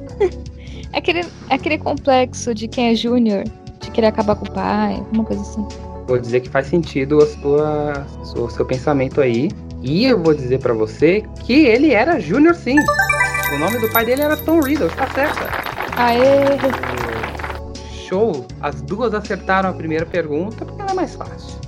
aquele, 0.94 1.26
aquele 1.50 1.78
complexo 1.78 2.54
de 2.54 2.68
quem 2.68 2.92
é 2.92 2.96
Júnior, 2.96 3.44
de 3.82 3.92
querer 3.92 4.08
acabar 4.08 4.36
com 4.36 4.46
o 4.46 4.52
pai, 4.52 4.96
alguma 4.96 5.26
coisa 5.26 5.42
assim. 5.42 5.68
Vou 6.08 6.18
dizer 6.18 6.42
que 6.42 6.50
faz 6.50 6.68
sentido 6.68 7.18
a 7.18 7.28
sua, 7.28 8.08
o 8.38 8.50
seu 8.50 8.66
pensamento 8.66 9.20
aí. 9.20 9.50
E 9.82 10.06
eu 10.06 10.22
vou 10.22 10.34
dizer 10.34 10.60
pra 10.60 10.74
você 10.74 11.24
que 11.44 11.66
ele 11.66 11.92
era 11.92 12.20
Júnior 12.20 12.56
sim. 12.56 12.78
O 13.54 13.58
nome 13.60 13.78
do 13.78 13.88
pai 13.88 14.04
dele 14.04 14.24
era 14.24 14.36
Tom 14.36 14.62
Riddle, 14.62 14.88
está 14.88 15.06
certa. 15.12 15.48
Aê! 15.96 16.58
Show! 18.08 18.48
As 18.60 18.82
duas 18.82 19.14
acertaram 19.14 19.70
a 19.70 19.74
primeira 19.74 20.08
pergunta 20.08 20.66
porque 20.66 20.82
ela 20.82 20.90
é 20.90 20.96
mais 20.96 21.14
fácil. 21.14 21.60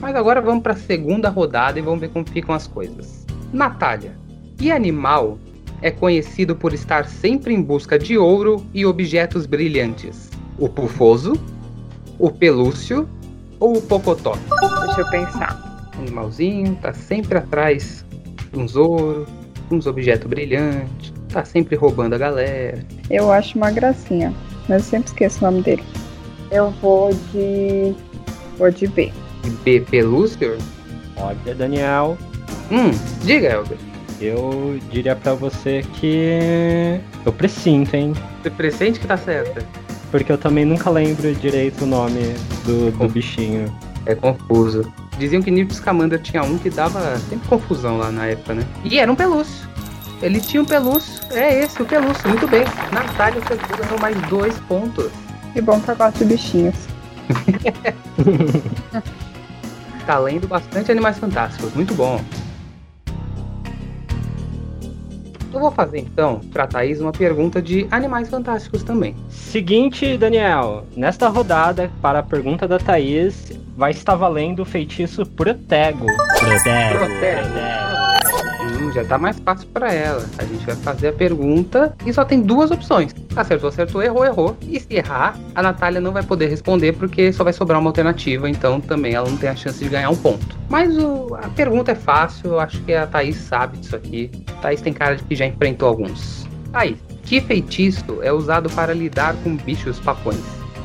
Mas 0.00 0.14
agora 0.14 0.40
vamos 0.40 0.62
para 0.62 0.74
a 0.74 0.76
segunda 0.76 1.28
rodada 1.28 1.80
e 1.80 1.82
vamos 1.82 1.98
ver 1.98 2.10
como 2.10 2.24
ficam 2.24 2.54
as 2.54 2.68
coisas. 2.68 3.26
Natália, 3.52 4.16
que 4.56 4.70
animal 4.70 5.36
é 5.80 5.90
conhecido 5.90 6.54
por 6.54 6.72
estar 6.72 7.06
sempre 7.06 7.52
em 7.52 7.60
busca 7.60 7.98
de 7.98 8.16
ouro 8.16 8.64
e 8.72 8.86
objetos 8.86 9.46
brilhantes? 9.46 10.30
O 10.60 10.68
pufoso, 10.68 11.32
o 12.20 12.30
pelúcio 12.30 13.08
ou 13.62 13.76
o 13.78 13.82
Pocotó? 13.82 14.36
Deixa 14.86 15.00
eu 15.00 15.10
pensar. 15.10 15.90
Animalzinho, 15.98 16.74
tá 16.82 16.92
sempre 16.92 17.38
atrás 17.38 18.04
de 18.52 18.58
uns 18.58 18.74
ouro, 18.76 19.26
uns 19.70 19.86
objetos 19.86 20.26
brilhantes, 20.28 21.12
tá 21.28 21.44
sempre 21.44 21.76
roubando 21.76 22.14
a 22.14 22.18
galera. 22.18 22.84
Eu 23.08 23.30
acho 23.30 23.56
uma 23.56 23.70
gracinha, 23.70 24.32
mas 24.68 24.82
eu 24.84 24.90
sempre 24.90 25.08
esqueço 25.08 25.38
o 25.44 25.50
nome 25.50 25.62
dele. 25.62 25.84
Eu 26.50 26.70
vou 26.82 27.10
de. 27.32 27.94
Vou 28.58 28.70
de 28.70 28.86
B. 28.88 29.12
B. 29.64 29.80
Pelúcio? 29.80 30.58
Olha, 31.16 31.54
Daniel, 31.54 32.16
Hum, 32.70 32.90
diga, 33.22 33.48
Elber. 33.48 33.76
eu 34.20 34.78
diria 34.90 35.14
pra 35.14 35.34
você 35.34 35.82
que 36.00 36.98
eu 37.24 37.32
presinto, 37.32 37.94
hein? 37.94 38.12
Você 38.42 38.50
presente 38.50 38.98
que 39.00 39.06
tá 39.06 39.16
certa? 39.16 39.62
Porque 40.12 40.30
eu 40.30 40.38
também 40.38 40.64
nunca 40.64 40.90
lembro 40.90 41.34
direito 41.34 41.82
o 41.82 41.86
nome 41.86 42.20
do, 42.64 42.92
do 42.92 43.08
bichinho. 43.08 43.64
É 44.06 44.14
confuso. 44.14 44.92
Diziam 45.18 45.42
que 45.42 45.50
Newt 45.50 45.74
Scamander 45.74 46.20
tinha 46.20 46.42
um 46.42 46.58
que 46.58 46.68
dava 46.68 47.16
sempre 47.18 47.48
confusão 47.48 47.98
lá 47.98 48.12
na 48.12 48.26
época, 48.26 48.54
né? 48.54 48.62
E 48.84 48.98
era 48.98 49.10
um 49.10 49.16
pelúcio. 49.16 49.68
Ele 50.20 50.38
tinha 50.38 50.62
um 50.62 50.66
pelúcio. 50.66 51.20
É 51.32 51.60
esse, 51.64 51.80
o 51.82 51.86
pelúcio. 51.86 52.28
Muito 52.28 52.46
bem. 52.46 52.62
Natália, 52.92 53.40
você 53.40 53.56
ganhou 53.56 53.98
mais 54.00 54.20
dois 54.28 54.58
pontos. 54.60 55.10
Que 55.52 55.60
bom 55.60 55.80
gosto 55.80 56.18
de 56.18 56.24
bichinhos. 56.26 56.76
Tá 60.06 60.18
lendo 60.18 60.48
bastante 60.48 60.90
Animais 60.90 61.16
Fantásticos. 61.18 61.72
Muito 61.74 61.94
bom. 61.94 62.20
Eu 65.52 65.60
vou 65.60 65.70
fazer 65.70 65.98
então 65.98 66.40
pra 66.52 66.66
Thaís 66.66 67.00
uma 67.00 67.12
pergunta 67.12 67.60
de 67.60 67.86
Animais 67.90 68.28
Fantásticos 68.30 68.82
também. 68.82 69.14
Seguinte, 69.28 70.16
Daniel, 70.16 70.84
nesta 70.96 71.28
rodada, 71.28 71.90
para 72.00 72.20
a 72.20 72.22
pergunta 72.22 72.66
da 72.66 72.78
Thaís, 72.78 73.52
vai 73.76 73.90
estar 73.90 74.14
valendo 74.14 74.60
o 74.60 74.64
feitiço 74.64 75.26
Protego. 75.26 76.06
Protego. 76.38 76.98
Protego. 76.98 78.01
Já 78.94 79.04
tá 79.04 79.16
mais 79.16 79.38
fácil 79.38 79.66
pra 79.68 79.90
ela. 79.92 80.22
A 80.36 80.44
gente 80.44 80.66
vai 80.66 80.76
fazer 80.76 81.08
a 81.08 81.12
pergunta 81.14 81.94
e 82.04 82.12
só 82.12 82.24
tem 82.26 82.42
duas 82.42 82.70
opções. 82.70 83.14
Acertou, 83.34 83.70
acertou, 83.70 84.02
errou, 84.02 84.24
errou. 84.24 84.56
E 84.68 84.78
se 84.78 84.86
errar, 84.94 85.34
a 85.54 85.62
Natália 85.62 85.98
não 86.00 86.12
vai 86.12 86.22
poder 86.22 86.48
responder 86.48 86.92
porque 86.92 87.32
só 87.32 87.42
vai 87.42 87.54
sobrar 87.54 87.80
uma 87.80 87.88
alternativa, 87.88 88.50
então 88.50 88.80
também 88.82 89.14
ela 89.14 89.28
não 89.30 89.36
tem 89.38 89.48
a 89.48 89.56
chance 89.56 89.82
de 89.82 89.88
ganhar 89.88 90.10
um 90.10 90.16
ponto. 90.16 90.58
Mas 90.68 90.94
o- 90.98 91.34
a 91.36 91.48
pergunta 91.48 91.92
é 91.92 91.94
fácil, 91.94 92.50
eu 92.50 92.60
acho 92.60 92.80
que 92.82 92.92
a 92.92 93.06
Thaís 93.06 93.36
sabe 93.36 93.78
disso 93.78 93.96
aqui. 93.96 94.30
Thaís 94.60 94.82
tem 94.82 94.92
cara 94.92 95.16
de 95.16 95.22
que 95.24 95.34
já 95.34 95.46
enfrentou 95.46 95.88
alguns. 95.88 96.46
Thaís, 96.70 96.98
que 97.22 97.40
feitiço 97.40 98.18
é 98.22 98.30
usado 98.30 98.68
para 98.70 98.92
lidar 98.92 99.34
com 99.42 99.56
bichos 99.56 99.98
papões? 100.00 100.40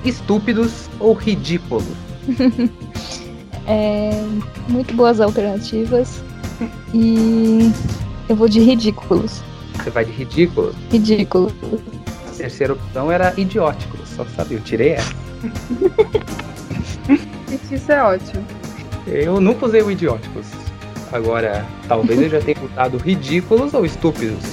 Estúpidos 0.05 0.89
ou 1.00 1.13
ridículos? 1.13 1.84
É, 3.69 4.12
muito 4.69 4.93
boas 4.93 5.19
alternativas. 5.19 6.24
E 6.94 7.72
eu 8.30 8.36
vou 8.36 8.48
de 8.48 8.60
ridículos. 8.60 9.42
Você 9.76 9.90
vai 9.90 10.06
de 10.06 10.12
ridículos? 10.12 10.76
Ridículos. 10.92 11.54
A 12.28 12.32
terceira 12.38 12.74
opção 12.74 13.12
era 13.12 13.34
idióticos, 13.38 14.10
só 14.10 14.26
sabia, 14.36 14.58
eu 14.58 14.62
tirei 14.62 14.92
essa. 14.94 15.14
Isso 17.72 17.92
é 17.92 18.04
ótimo. 18.04 18.46
Eu 19.06 19.40
nunca 19.40 19.66
usei 19.66 19.82
o 19.82 19.90
idióticos. 19.90 20.48
Agora, 21.12 21.66
talvez 21.88 22.22
eu 22.22 22.30
já 22.30 22.42
tenha 22.42 22.58
usado 22.62 22.98
ridículos 22.98 23.74
ou 23.74 23.86
estúpidos. 23.86 24.44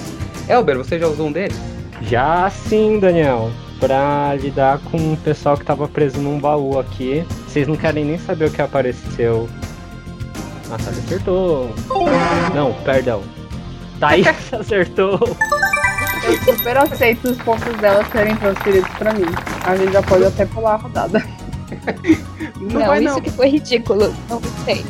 Elber, 0.49 0.77
você 0.77 0.99
já 0.99 1.09
usou 1.09 1.27
um 1.27 1.33
deles? 1.33 1.59
Já 2.03 2.49
sim, 2.51 3.01
Daniel, 3.01 3.51
pra 3.81 4.35
lidar 4.35 4.79
com 4.79 5.15
o 5.15 5.17
pessoal 5.17 5.57
que 5.57 5.65
tava 5.65 5.89
preso 5.89 6.19
num 6.21 6.39
baú 6.39 6.79
aqui. 6.79 7.25
Vocês 7.47 7.67
não 7.67 7.77
querem 7.77 8.05
nem 8.05 8.19
saber 8.19 8.47
o 8.47 8.51
que 8.51 8.63
apareceu. 8.63 9.49
Natália 10.69 10.99
acertou. 11.01 11.75
Não, 12.55 12.73
perdão. 12.85 13.23
Thaís 14.01 14.27
acertou. 14.53 15.19
Eu 16.25 16.55
super 16.57 16.77
aceito 16.79 17.29
os 17.31 17.39
pontos 17.39 17.75
dela 17.79 18.05
serem 18.11 18.35
transferidos 18.37 18.91
pra 18.99 19.13
mim. 19.13 19.27
A 19.65 19.77
gente 19.77 19.93
já 19.93 20.03
pode 20.03 20.25
até 20.25 20.47
pular 20.47 20.75
a 20.75 20.77
rodada. 20.77 21.23
Não, 22.61 22.81
Não, 22.81 22.87
vai 22.87 23.05
isso 23.05 23.15
não. 23.15 23.21
que 23.21 23.31
foi 23.31 23.49
ridículo. 23.49 24.15
Não 24.29 24.41
sei. 24.65 24.85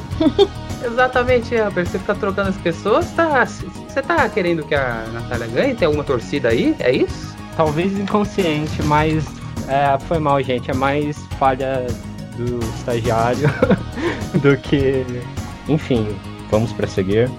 Exatamente, 0.84 1.54
Elber. 1.54 1.86
Você 1.86 1.98
fica 1.98 2.14
trocando 2.14 2.50
as 2.50 2.56
pessoas, 2.56 3.10
tá. 3.12 3.44
Você 3.44 4.02
tá 4.02 4.28
querendo 4.28 4.62
que 4.64 4.74
a 4.74 5.06
Natália 5.12 5.46
ganhe? 5.48 5.74
Tem 5.74 5.86
alguma 5.86 6.04
torcida 6.04 6.50
aí? 6.50 6.76
É 6.78 6.92
isso? 6.92 7.34
Talvez 7.56 7.98
inconsciente, 7.98 8.82
mas 8.84 9.24
é, 9.68 9.98
foi 10.06 10.18
mal, 10.18 10.40
gente. 10.42 10.70
É 10.70 10.74
mais 10.74 11.16
falha 11.38 11.86
do 12.36 12.58
estagiário 12.76 13.48
do 14.42 14.56
que. 14.58 15.04
Enfim, 15.68 16.06
vamos 16.50 16.73
prosseguir. 16.73 17.30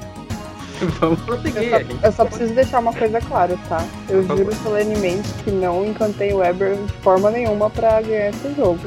Vamos 0.99 1.19
Eu 1.19 1.25
prosseguir. 1.25 1.69
só, 1.69 1.75
a 1.77 1.83
gente 1.83 2.03
eu 2.03 2.11
só 2.11 2.25
preciso 2.25 2.53
deixar 2.53 2.79
uma 2.79 2.91
coisa 2.91 3.21
clara, 3.21 3.57
tá? 3.69 3.81
Eu 4.09 4.23
Por 4.25 4.37
juro 4.37 4.55
solenemente 4.55 5.29
que 5.43 5.49
não 5.49 5.85
encantei 5.85 6.33
o 6.33 6.37
Weber 6.39 6.75
de 6.75 6.91
forma 7.01 7.31
nenhuma 7.31 7.69
pra 7.69 8.01
ganhar 8.01 8.29
esse 8.29 8.53
jogo. 8.55 8.81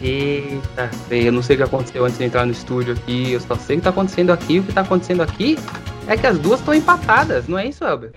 Eita, 0.00 0.90
eu 1.10 1.32
não 1.32 1.42
sei 1.42 1.56
o 1.56 1.58
que 1.58 1.62
aconteceu 1.64 2.04
antes 2.04 2.18
de 2.18 2.24
entrar 2.24 2.46
no 2.46 2.52
estúdio 2.52 2.94
aqui. 2.94 3.32
Eu 3.32 3.40
só 3.40 3.56
sei 3.56 3.76
o 3.76 3.78
que 3.80 3.84
tá 3.84 3.90
acontecendo 3.90 4.32
aqui. 4.32 4.60
O 4.60 4.62
que 4.62 4.72
tá 4.72 4.82
acontecendo 4.82 5.22
aqui 5.22 5.58
é 6.06 6.16
que 6.16 6.26
as 6.26 6.38
duas 6.38 6.60
estão 6.60 6.72
empatadas, 6.74 7.48
não 7.48 7.58
é 7.58 7.66
isso, 7.66 7.84
Elber? 7.84 8.12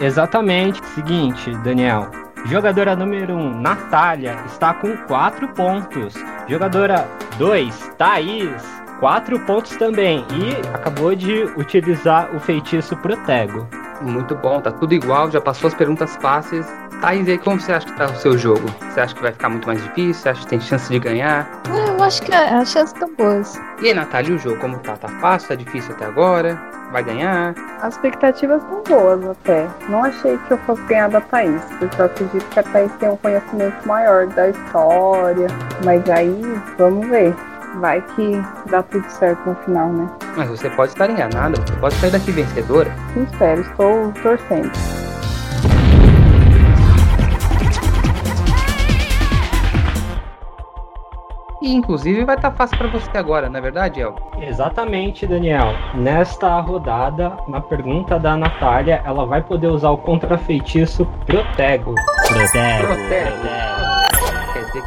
Exatamente. 0.00 0.80
Seguinte, 0.94 1.50
Daniel. 1.64 2.10
Jogadora 2.46 2.94
número 2.94 3.34
1, 3.34 3.40
um, 3.40 3.60
Natália, 3.60 4.36
está 4.46 4.72
com 4.74 4.96
4 4.96 5.48
pontos. 5.54 6.14
Jogadora 6.48 7.08
2, 7.36 7.90
Thaís, 7.98 8.62
4 9.00 9.38
pontos 9.40 9.76
também. 9.76 10.24
E 10.32 10.74
acabou 10.74 11.14
de 11.14 11.44
utilizar 11.56 12.28
o 12.34 12.40
feitiço 12.40 12.96
Protego. 12.96 13.66
Muito 14.00 14.34
bom, 14.36 14.60
tá 14.60 14.70
tudo 14.70 14.94
igual, 14.94 15.30
já 15.30 15.40
passou 15.40 15.68
as 15.68 15.74
perguntas 15.74 16.14
fáceis. 16.16 16.66
Thaís, 17.00 17.28
e 17.28 17.32
aí 17.32 17.38
como 17.38 17.60
você 17.60 17.72
acha 17.72 17.86
que 17.86 17.92
tá 17.96 18.06
o 18.06 18.16
seu 18.16 18.36
jogo? 18.36 18.66
Você 18.90 19.00
acha 19.00 19.14
que 19.14 19.22
vai 19.22 19.30
ficar 19.32 19.48
muito 19.48 19.66
mais 19.68 19.80
difícil? 19.82 20.14
Você 20.14 20.28
acha 20.30 20.40
que 20.42 20.46
tem 20.48 20.60
chance 20.60 20.90
de 20.90 20.98
ganhar? 20.98 21.48
Eu 21.96 22.02
acho 22.02 22.20
que 22.22 22.32
a- 22.34 22.58
as 22.60 22.70
chances 22.70 22.92
estão 22.92 23.08
boas. 23.16 23.60
E 23.80 23.86
aí, 23.88 23.94
Natália, 23.94 24.34
o 24.34 24.38
jogo 24.38 24.56
como 24.58 24.78
tá? 24.80 24.96
Tá 24.96 25.08
fácil? 25.20 25.48
Tá 25.50 25.54
difícil 25.54 25.94
até 25.94 26.06
agora? 26.06 26.60
Vai 26.90 27.04
ganhar? 27.04 27.54
As 27.82 27.94
expectativas 27.94 28.60
estão 28.62 28.82
boas 28.88 29.24
até. 29.28 29.68
Não 29.88 30.02
achei 30.02 30.36
que 30.38 30.52
eu 30.54 30.58
fosse 30.58 30.82
ganhar 30.82 31.08
da 31.10 31.20
Thaís, 31.20 31.62
porque 31.78 32.00
eu 32.00 32.06
acredito 32.06 32.44
que 32.48 32.58
a 32.58 32.62
Thaís 32.64 32.90
tem 32.98 33.10
um 33.10 33.16
conhecimento 33.16 33.86
maior 33.86 34.26
da 34.28 34.48
história. 34.48 35.46
Mas 35.84 36.08
aí, 36.10 36.60
vamos 36.78 37.06
ver. 37.08 37.32
Vai 37.80 38.02
que 38.02 38.42
dá 38.70 38.82
tudo 38.82 39.08
certo 39.08 39.48
no 39.48 39.54
final, 39.56 39.88
né? 39.88 40.08
Mas 40.36 40.48
você 40.48 40.68
pode 40.70 40.92
estar 40.92 41.08
enganada, 41.08 41.60
você 41.60 41.76
pode 41.76 41.94
sair 41.94 42.10
daqui 42.10 42.32
vencedora. 42.32 42.92
Sim, 43.14 43.22
espero, 43.22 43.60
estou 43.60 44.12
torcendo. 44.20 44.70
E 51.60 51.74
inclusive 51.74 52.24
vai 52.24 52.36
estar 52.36 52.50
fácil 52.52 52.78
pra 52.78 52.88
você 52.88 53.10
agora, 53.16 53.48
não 53.48 53.58
é 53.58 53.60
verdade, 53.60 54.00
El? 54.00 54.14
Exatamente, 54.40 55.26
Daniel. 55.26 55.74
Nesta 55.94 56.58
rodada, 56.60 57.36
na 57.46 57.60
pergunta 57.60 58.18
da 58.18 58.36
Natália, 58.36 59.02
ela 59.04 59.26
vai 59.26 59.42
poder 59.42 59.66
usar 59.68 59.90
o 59.90 59.98
contrafeitiço 59.98 61.04
Protego. 61.26 61.94
Protego. 62.26 62.86
Protego. 62.86 63.38
Quer 63.48 63.97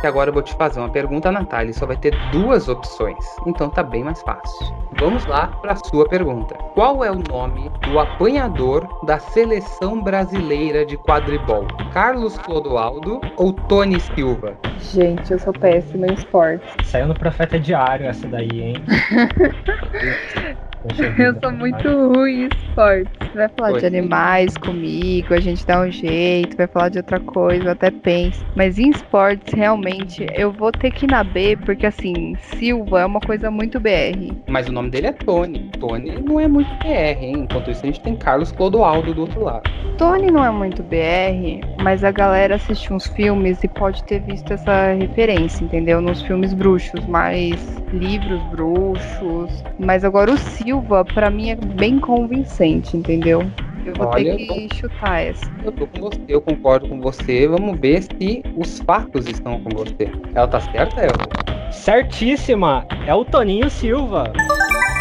que 0.02 0.08
agora 0.08 0.32
eu 0.32 0.34
vou 0.34 0.42
te 0.42 0.54
fazer 0.56 0.80
uma 0.80 0.90
pergunta, 0.90 1.32
Natália, 1.32 1.70
e 1.70 1.74
só 1.74 1.86
vai 1.86 1.96
ter 1.96 2.12
duas 2.32 2.68
opções. 2.68 3.24
Então 3.46 3.70
tá 3.70 3.84
bem 3.84 4.04
mais 4.04 4.22
fácil. 4.24 4.76
Vamos 4.94 5.26
lá 5.28 5.48
para 5.48 5.76
sua 5.76 6.08
pergunta. 6.10 6.56
Qual 6.74 7.04
é 7.04 7.12
o 7.12 7.22
nome 7.30 7.72
do 7.86 8.00
apanhador 8.00 8.88
da 9.06 9.20
seleção 9.20 10.02
brasileira 10.02 10.86
de 10.86 10.98
quadribol? 10.98 11.68
Carlos 11.94 12.38
Clodoaldo 12.40 13.22
ou 13.38 13.54
Tony 13.54 14.00
Silva? 14.00 14.58
Gente, 14.80 15.32
eu 15.32 15.40
sou 15.40 15.54
péssima 15.54 16.08
em 16.08 16.14
esportes. 16.14 16.76
Saiu 16.88 17.08
no 17.08 17.14
Profeta 17.14 17.60
Diário 17.60 18.08
essa 18.08 18.28
daí, 18.28 18.62
hein? 18.62 18.74
Eu 21.18 21.40
sou 21.40 21.52
muito 21.52 21.88
ruim 22.14 22.44
em 22.44 22.48
esportes. 22.48 23.22
Vai 23.36 23.48
falar 23.50 23.70
Foi. 23.72 23.80
de 23.80 23.86
animais 23.86 24.58
comigo, 24.58 25.34
a 25.34 25.40
gente 25.40 25.66
dá 25.66 25.82
um 25.82 25.92
jeito, 25.92 26.58
vai 26.58 26.68
falar 26.68 26.90
de 26.90 26.98
outra 26.98 27.20
coisa, 27.20 27.66
eu 27.66 27.72
até 27.72 27.92
penso. 27.92 28.44
Mas 28.56 28.78
em 28.80 28.90
esportes, 28.90 29.54
realmente, 29.54 30.26
eu 30.36 30.52
vou 30.52 30.72
ter 30.72 30.92
que 30.92 31.06
ir 31.06 31.10
na 31.10 31.24
B, 31.24 31.58
porque 31.58 31.86
assim, 31.86 32.36
Silva 32.56 33.02
é 33.02 33.06
uma 33.06 33.20
coisa 33.20 33.52
muito 33.52 33.80
BR. 33.80 34.34
Mas 34.48 34.68
o 34.68 34.72
nome 34.72 34.90
dele 34.90 35.08
é 35.08 35.14
Tony. 35.14 35.70
Tony 35.80 36.20
não 36.20 36.40
é 36.40 36.48
muito 36.48 36.70
PR, 36.80 37.24
hein? 37.24 37.48
Enquanto 37.50 37.72
isso, 37.72 37.84
a 37.84 37.86
gente 37.86 38.02
tem 38.02 38.16
Carlos 38.16 38.52
Clodoaldo 38.52 39.14
do 39.14 39.22
outro 39.22 39.44
lado. 39.44 39.70
Tony 39.98 40.32
não 40.32 40.44
é 40.44 40.50
muito 40.50 40.82
BR, 40.82 41.62
mas 41.84 42.04
a 42.04 42.12
galera 42.12 42.56
assiste 42.56 42.92
uns 42.92 43.06
filmes 43.08 43.64
e 43.64 43.68
pode 43.68 44.04
ter 44.04 44.20
visto 44.20 44.52
essa 44.52 44.94
referência, 44.94 45.64
entendeu? 45.64 46.02
Nos 46.02 46.24
filmes 46.24 46.54
bruxos, 46.54 47.06
mais 47.06 47.82
livros 47.94 48.42
bruxos. 48.50 49.64
Mas 49.78 50.04
agora 50.04 50.32
o 50.32 50.38
Silva, 50.38 50.71
pra 51.14 51.30
mim, 51.30 51.50
é 51.50 51.56
bem 51.56 52.00
convincente, 52.00 52.96
entendeu? 52.96 53.50
Eu 53.86 53.94
vou 53.96 54.08
Olha, 54.08 54.38
ter 54.38 54.46
que 54.46 54.76
chutar 54.76 55.22
essa. 55.22 55.52
Eu 55.64 55.72
tô 55.72 55.88
com 55.88 56.02
você, 56.02 56.22
eu 56.28 56.42
concordo 56.42 56.88
com 56.88 57.02
você. 57.02 57.48
Vamos 57.48 57.80
ver 57.80 58.04
se 58.04 58.44
os 58.56 58.80
fatos 58.80 59.28
estão 59.28 59.60
com 59.62 59.70
você. 59.76 60.10
Ela 60.36 60.48
tá 60.48 60.60
certa, 60.60 61.04
Elton? 61.04 61.72
Certíssima! 61.72 62.86
É 63.08 63.14
o 63.14 63.26
Toninho 63.26 63.70
Silva. 63.70 64.32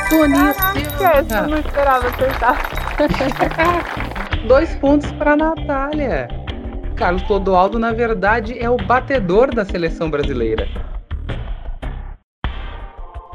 Toninho 0.09 0.55
Caraca, 0.99 1.35
eu 1.35 1.49
não 1.49 1.59
esperava 1.59 2.07
acertar. 2.09 2.71
Dois 4.49 4.75
pontos 4.77 5.13
para 5.13 5.37
Natália. 5.37 6.29
Carlos 6.97 7.23
Clodoaldo, 7.23 7.79
na 7.79 7.93
verdade, 7.93 8.59
é 8.59 8.69
o 8.69 8.77
batedor 8.77 9.55
da 9.55 9.65
seleção 9.65 10.11
brasileira. 10.11 10.69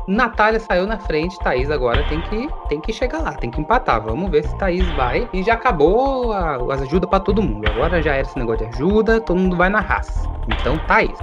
Natália 0.08 0.60
saiu 0.60 0.86
na 0.86 1.00
frente, 1.00 1.40
Thaís 1.40 1.72
agora 1.72 2.04
tem 2.04 2.22
que, 2.22 2.48
tem 2.70 2.80
que 2.80 2.94
chegar 2.94 3.20
lá, 3.20 3.34
tem 3.34 3.50
que 3.50 3.60
empatar. 3.60 4.02
Vamos 4.04 4.30
ver 4.30 4.44
se 4.44 4.56
Thaís 4.58 4.88
vai. 4.92 5.28
E 5.34 5.42
já 5.42 5.56
acabou 5.56 6.32
a, 6.32 6.58
as 6.74 6.84
ajuda 6.84 7.08
para 7.08 7.20
todo 7.20 7.42
mundo. 7.42 7.68
Agora 7.68 8.02
já 8.02 8.14
era 8.14 8.22
esse 8.22 8.38
negócio 8.38 8.68
de 8.68 8.76
ajuda, 8.76 9.20
todo 9.20 9.40
mundo 9.40 9.56
vai 9.56 9.70
na 9.70 9.80
raça. 9.80 10.30
Então, 10.48 10.78
Thaís, 10.78 11.20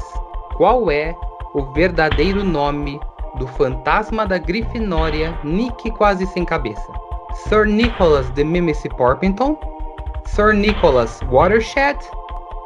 qual 0.57 0.91
é 0.91 1.15
o 1.55 1.63
verdadeiro 1.73 2.43
nome 2.43 2.99
do 3.37 3.47
fantasma 3.47 4.27
da 4.27 4.39
Grifinória, 4.39 5.39
Nick 5.45 5.91
quase 5.93 6.27
sem 6.27 6.45
cabeça? 6.45 6.93
Sir 7.49 7.67
Nicholas 7.67 8.31
de 8.31 8.43
Mimsy 8.43 8.89
Porpington? 8.91 9.57
Sir 10.25 10.55
Nicholas 10.55 11.21
Watershed? 11.31 11.99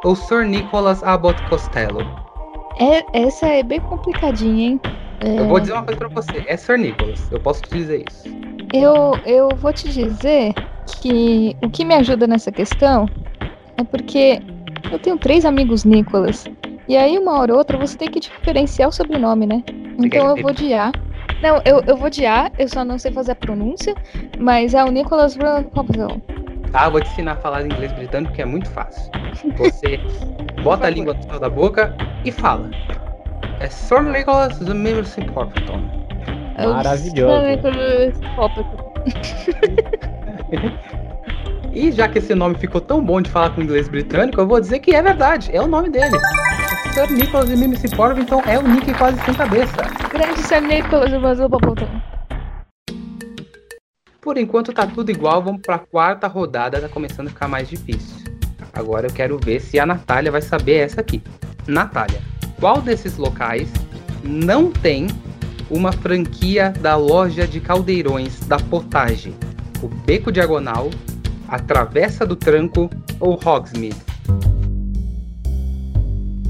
Ou 0.03 0.15
Sir 0.15 0.45
Nicholas 0.45 1.03
Abbott 1.03 1.41
Costello? 1.43 2.05
É, 2.79 3.05
essa 3.13 3.47
é 3.47 3.63
bem 3.63 3.79
complicadinha, 3.79 4.69
hein? 4.69 4.81
É, 5.21 5.39
Eu 5.39 5.47
vou 5.47 5.59
dizer 5.59 5.73
uma 5.73 5.83
coisa 5.83 5.99
pra 5.99 6.09
você, 6.09 6.43
é 6.47 6.57
Sir 6.57 6.77
Nicholas, 6.77 7.31
eu 7.31 7.39
posso 7.39 7.63
te 7.63 7.75
dizer 7.75 8.05
isso. 8.09 8.27
eu, 8.73 9.19
eu 9.25 9.49
vou 9.49 9.73
te 9.73 9.89
dizer 9.89 10.53
que 11.01 11.55
o 11.61 11.69
que 11.69 11.83
me 11.85 11.93
ajuda 11.95 12.27
nessa 12.27 12.51
questão 12.51 13.09
é 13.77 13.83
porque 13.83 14.39
eu 14.91 14.99
tenho 14.99 15.17
três 15.17 15.45
amigos 15.45 15.83
Nicolas. 15.83 16.47
E 16.87 16.95
aí, 16.95 17.17
uma 17.17 17.37
hora 17.39 17.51
ou 17.51 17.59
outra, 17.59 17.77
você 17.77 17.97
tem 17.97 18.09
que 18.09 18.19
diferenciar 18.19 18.87
o 18.87 18.91
sobrenome, 18.91 19.45
né? 19.45 19.61
Então 19.99 20.29
eu 20.29 20.37
vou 20.37 20.53
de 20.53 20.73
A. 20.73 20.91
Não, 21.41 21.61
eu, 21.65 21.83
eu 21.85 21.97
vou 21.97 22.09
de 22.09 22.25
A, 22.25 22.49
eu 22.57 22.67
só 22.69 22.85
não 22.85 22.97
sei 22.97 23.11
fazer 23.11 23.33
a 23.33 23.35
pronúncia, 23.35 23.93
mas 24.39 24.73
é 24.73 24.83
o 24.83 24.89
Nicholas 24.91 25.35
Robson. 25.35 26.21
Tá, 26.71 26.85
eu 26.85 26.91
vou 26.91 27.01
te 27.01 27.09
ensinar 27.09 27.33
a 27.33 27.35
falar 27.35 27.63
inglês 27.63 27.91
britânico, 27.91 28.33
que 28.33 28.41
é 28.41 28.45
muito 28.45 28.69
fácil. 28.69 29.11
Você 29.57 29.97
bota 30.63 30.87
a 30.87 30.89
língua 30.89 31.13
no 31.13 31.23
céu 31.23 31.39
da 31.39 31.49
boca 31.49 31.93
e 32.23 32.31
fala. 32.31 32.69
É 33.59 33.69
Sir 33.69 34.03
Nicholas 34.03 34.59
de 34.59 34.73
Mimsy 34.73 35.23
Porpington. 35.25 35.81
Maravilhoso. 36.57 37.31
E 41.73 41.91
já 41.91 42.07
que 42.07 42.17
esse 42.17 42.33
nome 42.33 42.55
ficou 42.57 42.81
tão 42.81 43.03
bom 43.03 43.21
de 43.21 43.29
falar 43.29 43.51
com 43.51 43.61
inglês 43.61 43.87
britânico, 43.87 44.41
eu 44.41 44.47
vou 44.47 44.59
dizer 44.59 44.79
que 44.79 44.95
é 44.95 45.01
verdade, 45.01 45.51
é 45.53 45.61
o 45.61 45.67
nome 45.67 45.91
dele. 45.91 46.17
Sir 46.91 47.11
Nicholas 47.11 47.47
de 47.47 47.55
Mimsy 47.55 47.95
Porpington 47.95 48.41
é 48.47 48.57
o 48.57 48.63
Nick 48.63 48.91
quase 48.95 49.23
sem 49.23 49.35
cabeça. 49.35 49.75
Grande 50.11 50.41
Sir 50.41 50.61
Nicholas 50.61 51.11
Robson. 51.11 52.01
Por 54.19 54.39
enquanto 54.39 54.73
tá 54.73 54.87
tudo 54.87 55.11
igual, 55.11 55.43
vamos 55.43 55.61
pra 55.61 55.77
quarta 55.77 56.25
rodada, 56.27 56.81
tá 56.81 56.89
começando 56.89 57.27
a 57.27 57.29
ficar 57.29 57.47
mais 57.47 57.69
difícil. 57.69 58.25
Agora 58.73 59.05
eu 59.05 59.13
quero 59.13 59.37
ver 59.37 59.59
se 59.59 59.79
a 59.79 59.85
Natália 59.85 60.31
vai 60.31 60.41
saber 60.41 60.77
essa 60.77 61.01
aqui. 61.01 61.21
Natália, 61.67 62.21
qual 62.59 62.81
desses 62.81 63.17
locais 63.17 63.69
não 64.23 64.71
tem 64.71 65.07
uma 65.69 65.91
franquia 65.91 66.71
da 66.81 66.95
loja 66.95 67.47
de 67.47 67.59
caldeirões 67.59 68.39
da 68.41 68.57
Potage? 68.57 69.33
O 69.81 69.87
Beco 69.87 70.31
Diagonal, 70.31 70.89
a 71.47 71.59
Travessa 71.59 72.25
do 72.25 72.35
Tranco 72.35 72.89
ou 73.19 73.33
Hogsmeade? 73.33 73.95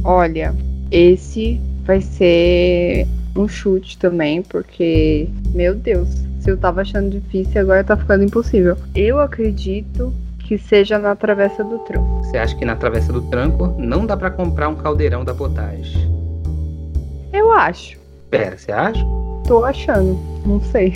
Olha, 0.03 0.55
esse 0.89 1.59
vai 1.83 1.99
ser 1.99 3.05
um 3.35 3.47
chute 3.47 3.97
também, 3.97 4.41
porque, 4.41 5.29
meu 5.53 5.75
Deus, 5.75 6.07
se 6.39 6.49
eu 6.49 6.57
tava 6.57 6.81
achando 6.81 7.09
difícil, 7.09 7.59
agora 7.59 7.83
tá 7.83 7.97
ficando 7.97 8.23
impossível. 8.23 8.77
Eu 8.95 9.19
acredito 9.19 10.13
que 10.47 10.57
seja 10.57 10.97
na 10.97 11.13
Travessa 11.13 11.61
do 11.61 11.77
Tronco. 11.79 12.23
Você 12.23 12.37
acha 12.37 12.55
que 12.55 12.63
na 12.63 12.77
Travessa 12.77 13.11
do 13.11 13.21
Tranco 13.23 13.67
não 13.77 14.05
dá 14.05 14.15
pra 14.15 14.31
comprar 14.31 14.69
um 14.69 14.75
caldeirão 14.75 15.25
da 15.25 15.33
Potage? 15.33 16.09
Eu 17.33 17.51
acho. 17.51 17.99
Pera, 18.29 18.57
você 18.57 18.71
acha? 18.71 19.05
Tô 19.45 19.65
achando. 19.65 20.17
Não 20.45 20.61
sei. 20.61 20.93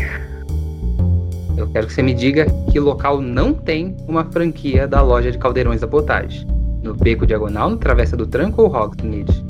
Eu 1.58 1.70
quero 1.70 1.88
que 1.88 1.94
você 1.94 2.02
me 2.02 2.14
diga 2.14 2.46
que 2.72 2.80
local 2.80 3.20
não 3.20 3.54
tem 3.54 3.98
uma 4.08 4.24
franquia 4.24 4.88
da 4.88 5.02
loja 5.02 5.30
de 5.30 5.38
caldeirões 5.38 5.82
da 5.82 5.88
Potage. 5.88 6.48
No 6.82 6.94
Beco 6.94 7.28
Diagonal, 7.28 7.72
no 7.72 7.78
Travessa 7.78 8.16
do 8.16 8.26
Tranco 8.26 8.62
ou 8.62 8.74
Hogsmeade? 8.74 9.46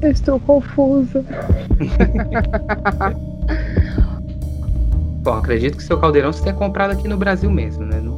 Eu 0.00 0.10
estou 0.10 0.40
confusa. 0.40 1.22
Bom, 5.22 5.34
acredito 5.34 5.76
que 5.76 5.82
seu 5.82 5.98
caldeirão 5.98 6.32
você 6.32 6.42
tenha 6.42 6.54
comprado 6.54 6.92
aqui 6.92 7.06
no 7.06 7.18
Brasil 7.18 7.50
mesmo, 7.50 7.84
né? 7.84 8.00
Não 8.00 8.13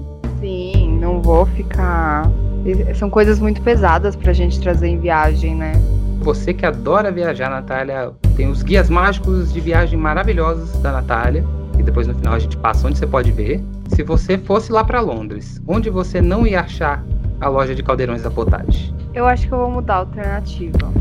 vou 1.26 1.44
ficar. 1.46 2.30
São 2.94 3.10
coisas 3.10 3.38
muito 3.40 3.60
pesadas 3.62 4.14
pra 4.16 4.32
gente 4.32 4.60
trazer 4.60 4.86
em 4.88 4.98
viagem, 4.98 5.54
né? 5.56 5.72
Você 6.20 6.54
que 6.54 6.64
adora 6.64 7.10
viajar, 7.12 7.50
Natália, 7.50 8.12
tem 8.36 8.48
os 8.48 8.62
guias 8.62 8.88
mágicos 8.88 9.52
de 9.52 9.60
viagem 9.60 9.98
maravilhosos 9.98 10.72
da 10.80 10.92
Natália. 10.92 11.44
E 11.78 11.82
depois 11.82 12.06
no 12.06 12.14
final 12.14 12.34
a 12.34 12.38
gente 12.38 12.56
passa 12.56 12.86
onde 12.88 12.98
você 12.98 13.06
pode 13.06 13.30
ver. 13.32 13.62
Se 13.88 14.02
você 14.02 14.38
fosse 14.38 14.72
lá 14.72 14.82
pra 14.82 15.00
Londres, 15.00 15.60
onde 15.66 15.90
você 15.90 16.20
não 16.22 16.46
ia 16.46 16.60
achar 16.62 17.04
a 17.40 17.48
loja 17.48 17.74
de 17.74 17.82
caldeirões 17.82 18.22
da 18.22 18.30
Potage? 18.30 18.94
Eu 19.12 19.26
acho 19.26 19.46
que 19.46 19.52
eu 19.52 19.58
vou 19.58 19.70
mudar 19.70 19.94
a 19.94 19.98
alternativa. 19.98 20.92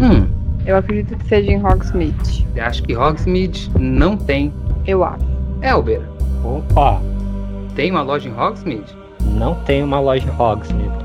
Hum, 0.00 0.26
Eu 0.64 0.76
acredito 0.76 1.16
que 1.18 1.26
seja 1.26 1.50
em 1.50 1.62
Hogsmeade. 1.64 2.46
você 2.54 2.60
acha 2.60 2.82
que 2.82 2.96
Hogsmeade 2.96 3.70
não 3.78 4.16
tem 4.16 4.52
Eu 4.86 5.02
acho. 5.04 5.24
Elber? 5.60 6.00
Opa! 6.44 7.00
Tem 7.74 7.90
uma 7.90 8.02
loja 8.02 8.28
em 8.28 8.32
Hogsmeade? 8.32 8.96
Não 9.24 9.54
tem 9.64 9.82
uma 9.82 10.00
loja 10.00 10.30
Hogsmeade. 10.32 11.04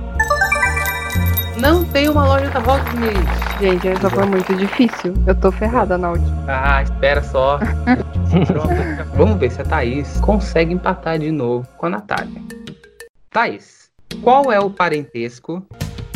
Não 1.59 1.83
tem 1.85 2.07
uma 2.09 2.25
loja 2.25 2.49
da 2.49 2.59
Hogsmeade. 2.59 3.47
Gente, 3.59 3.87
essa 3.87 4.09
foi 4.09 4.25
muito 4.25 4.55
difícil. 4.55 5.13
Eu 5.25 5.33
tô 5.33 5.51
ferrada 5.51 5.97
na 5.97 6.11
última. 6.11 6.45
Ah, 6.47 6.83
espera 6.83 7.23
só. 7.23 7.59
Vamos 9.15 9.39
ver 9.39 9.51
se 9.51 9.61
a 9.61 9.65
Thaís 9.65 10.19
consegue 10.21 10.73
empatar 10.73 11.17
de 11.17 11.31
novo 11.31 11.67
com 11.77 11.87
a 11.87 11.89
Natália. 11.89 12.41
Thaís, 13.31 13.89
qual 14.21 14.51
é 14.51 14.59
o 14.59 14.69
parentesco 14.69 15.65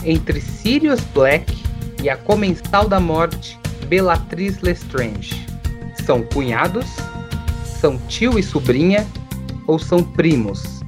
entre 0.03 0.39
Sirius 0.41 1.01
Black 1.13 1.63
e 2.03 2.09
a 2.09 2.17
Comensal 2.17 2.87
da 2.87 2.99
Morte 2.99 3.59
Bellatrix 3.87 4.61
Lestrange? 4.61 5.45
São 6.05 6.21
cunhados? 6.23 6.85
São 7.63 7.97
tio 8.07 8.37
e 8.37 8.43
sobrinha? 8.43 9.07
Ou 9.67 9.79
são 9.79 10.03
primos? 10.03 10.80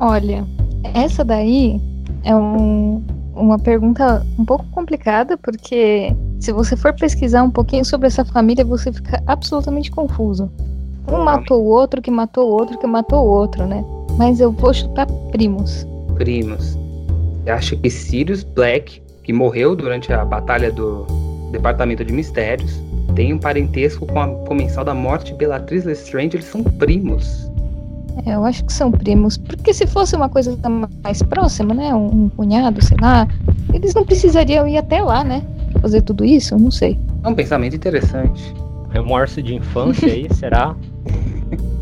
Olha, 0.00 0.46
essa 0.94 1.22
daí 1.22 1.80
é 2.24 2.34
um- 2.34 3.02
uma 3.34 3.58
pergunta 3.58 4.26
um 4.38 4.44
pouco 4.44 4.64
complicada, 4.72 5.36
porque 5.36 6.14
se 6.40 6.52
você 6.52 6.74
for 6.74 6.94
pesquisar 6.94 7.42
um 7.42 7.50
pouquinho 7.50 7.84
sobre 7.84 8.06
essa 8.06 8.24
família, 8.24 8.64
você 8.64 8.90
fica 8.92 9.22
absolutamente 9.26 9.90
confuso. 9.90 10.50
Um 11.06 11.22
matou 11.22 11.62
o 11.62 11.66
outro, 11.66 12.00
que 12.00 12.10
matou 12.10 12.48
o 12.48 12.52
outro, 12.52 12.78
que 12.78 12.86
matou 12.86 13.24
o 13.24 13.28
outro, 13.28 13.66
né? 13.66 13.84
Mas 14.16 14.40
eu 14.40 14.50
vou 14.52 14.72
chutar 14.72 15.06
primos. 15.32 15.86
Primos. 16.14 16.78
Você 17.42 17.50
acha 17.50 17.76
que 17.76 17.90
Sirius 17.90 18.42
Black, 18.42 19.02
que 19.22 19.32
morreu 19.32 19.74
durante 19.74 20.12
a 20.12 20.24
batalha 20.24 20.70
do 20.70 21.06
Departamento 21.50 22.04
de 22.04 22.12
Mistérios, 22.12 22.80
tem 23.14 23.32
um 23.32 23.38
parentesco 23.38 24.06
com 24.06 24.20
a 24.20 24.28
Comensal 24.46 24.84
da 24.84 24.94
Morte 24.94 25.34
Bellatrix 25.34 25.84
Lestrange? 25.84 26.36
Eles 26.36 26.46
são 26.46 26.62
primos. 26.62 27.49
É, 28.26 28.34
eu 28.34 28.44
acho 28.44 28.64
que 28.64 28.72
são 28.72 28.90
primos. 28.90 29.36
Porque 29.36 29.72
se 29.72 29.86
fosse 29.86 30.14
uma 30.16 30.28
coisa 30.28 30.56
mais 31.02 31.22
próxima, 31.22 31.74
né? 31.74 31.94
Um, 31.94 32.24
um 32.24 32.28
cunhado, 32.28 32.84
sei 32.84 32.96
lá, 33.00 33.26
eles 33.72 33.94
não 33.94 34.04
precisariam 34.04 34.66
ir 34.68 34.76
até 34.78 35.02
lá, 35.02 35.22
né? 35.24 35.42
Fazer 35.80 36.02
tudo 36.02 36.24
isso? 36.24 36.54
Eu 36.54 36.58
não 36.58 36.70
sei. 36.70 36.98
É 37.22 37.28
um 37.28 37.34
pensamento 37.34 37.76
interessante. 37.76 38.54
Remorso 38.90 39.42
de 39.42 39.54
infância 39.54 40.08
aí, 40.08 40.26
será? 40.34 40.74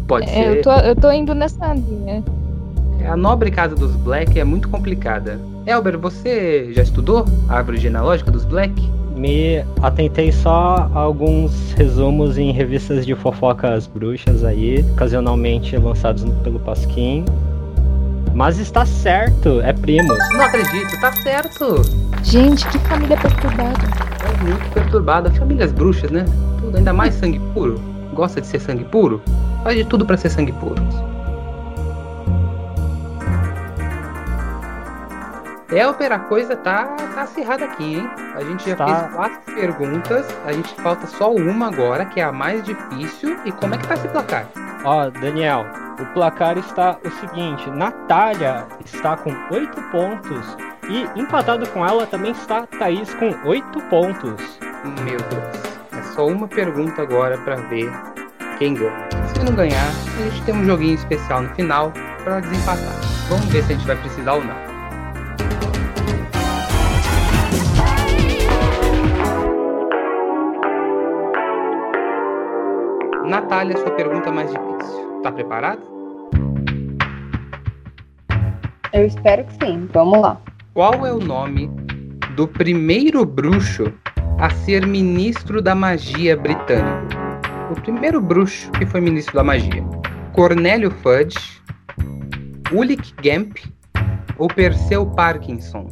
Pode 0.07 0.27
É, 0.29 0.33
ser. 0.33 0.57
eu, 0.59 0.62
tô, 0.62 0.73
eu 0.73 0.97
tô 0.97 1.11
indo 1.11 1.35
nessa 1.35 1.73
linha. 1.75 2.23
A 3.09 3.17
nobre 3.17 3.51
casa 3.51 3.75
dos 3.75 3.95
Black 3.97 4.38
é 4.38 4.45
muito 4.45 4.69
complicada. 4.69 5.41
Elber, 5.67 5.99
você 5.99 6.73
já 6.73 6.83
estudou 6.83 7.25
a 7.49 7.57
árvore 7.57 7.79
genealógica 7.79 8.31
dos 8.31 8.45
Black? 8.45 8.73
Me 9.18 9.64
atentei 9.83 10.31
só 10.31 10.88
a 10.94 10.98
alguns 11.00 11.72
resumos 11.72 12.38
em 12.38 12.52
revistas 12.52 13.04
de 13.04 13.16
fofocas 13.16 13.88
bruxas 13.88 14.44
aí, 14.44 14.85
ocasionalmente 14.92 15.76
lançados 15.76 16.22
pelo 16.44 16.61
Pasquim. 16.61 17.24
Mas 18.33 18.61
está 18.61 18.87
certo, 18.87 19.61
é 19.62 19.72
primos. 19.72 20.16
Não 20.33 20.42
acredito, 20.42 21.00
tá 21.00 21.11
certo. 21.11 21.83
Gente, 22.22 22.64
que 22.68 22.78
família 22.78 23.16
perturbada. 23.16 23.81
É 24.22 24.44
muito 24.44 24.72
perturbada. 24.72 25.31
Famílias 25.33 25.72
bruxas, 25.72 26.12
né? 26.12 26.24
Tudo, 26.61 26.76
ainda 26.76 26.92
mais 26.92 27.14
sangue 27.14 27.40
puro. 27.52 27.81
Gosta 28.14 28.40
de 28.40 28.46
ser 28.46 28.61
sangue 28.61 28.85
puro? 28.85 29.20
Faz 29.64 29.76
de 29.76 29.85
tudo 29.85 30.07
pra 30.07 30.16
ser 30.16 30.31
sangue 30.31 30.52
puro. 30.52 30.81
Elber, 35.70 36.12
a 36.12 36.18
coisa 36.18 36.57
tá, 36.57 36.85
tá 37.14 37.22
acirrada 37.22 37.66
aqui, 37.66 37.96
hein? 37.96 38.11
A 38.35 38.42
gente 38.42 38.68
já 38.70 38.76
Tá. 38.76 38.87
fez 38.87 39.12
quatro 39.14 39.54
perguntas, 39.54 40.26
a 40.46 40.52
gente 40.52 40.74
falta 40.81 41.07
só 41.07 41.31
uma 41.33 41.66
agora, 41.66 42.07
que 42.07 42.20
é 42.20 42.24
a 42.24 42.33
mais 42.33 42.62
difícil. 42.64 43.37
E 43.44 43.52
como 43.52 43.74
é 43.74 43.78
que 43.78 43.87
tá 43.87 43.94
esse 43.94 44.09
placar? 44.09 44.46
Ó, 44.85 45.11
Daniel, 45.11 45.66
o 46.00 46.07
placar 46.14 46.57
está 46.57 46.96
o 47.04 47.11
seguinte: 47.11 47.68
Natália 47.70 48.66
está 48.85 49.16
com 49.16 49.31
8 49.50 49.81
pontos 49.90 50.57
e 50.88 51.07
empatado 51.20 51.68
com 51.68 51.85
ela 51.87 52.07
também 52.07 52.31
está 52.33 52.66
Thaís 52.78 53.12
com 53.14 53.35
8 53.44 53.81
pontos. 53.90 54.59
Meu 55.04 55.18
Deus. 55.18 55.68
É 55.98 56.02
só 56.14 56.26
uma 56.26 56.48
pergunta 56.48 57.02
agora 57.02 57.37
pra 57.38 57.57
ver 57.57 57.92
quem 58.59 58.72
ganha. 58.74 58.92
Se 59.35 59.44
não 59.44 59.52
ganhar, 59.54 59.88
a 60.18 60.31
gente 60.31 60.42
tem 60.44 60.54
um 60.54 60.64
joguinho 60.64 60.94
especial 60.94 61.42
no 61.42 61.48
final 61.54 61.92
pra 62.24 62.40
desempatar. 62.40 62.94
Vamos 63.28 63.44
ver 63.46 63.62
se 63.64 63.72
a 63.72 63.76
gente 63.76 63.87
vai 63.87 63.96
precisar 63.96 64.33
ou 64.33 64.44
não. 64.44 64.67
Natália, 73.29 73.77
sua 73.77 73.91
pergunta 73.91 74.33
mais 74.33 74.51
difícil. 74.51 75.21
Tá 75.23 75.31
preparada? 75.31 75.83
Eu 78.95 79.05
espero 79.05 79.45
que 79.45 79.67
sim. 79.67 79.87
Vamos 79.93 80.19
lá. 80.23 80.41
Qual 80.73 81.07
é 81.07 81.12
o 81.12 81.19
nome 81.19 81.71
do 82.35 82.49
primeiro 82.49 83.27
bruxo 83.27 83.93
a 84.38 84.49
ser 84.49 84.87
ministro 84.87 85.61
da 85.61 85.75
magia 85.75 86.38
britânico? 86.38 87.19
O 87.71 87.79
primeiro 87.83 88.19
bruxo 88.23 88.71
que 88.73 88.87
foi 88.87 89.03
ministro 89.03 89.35
da 89.35 89.45
magia. 89.45 89.85
Cornélio 90.33 90.91
Fudge, 90.91 91.61
Ulick 92.73 93.12
Gamp 93.23 93.59
ou 94.38 94.49
Perseu 94.49 95.05
Parkinson? 95.05 95.87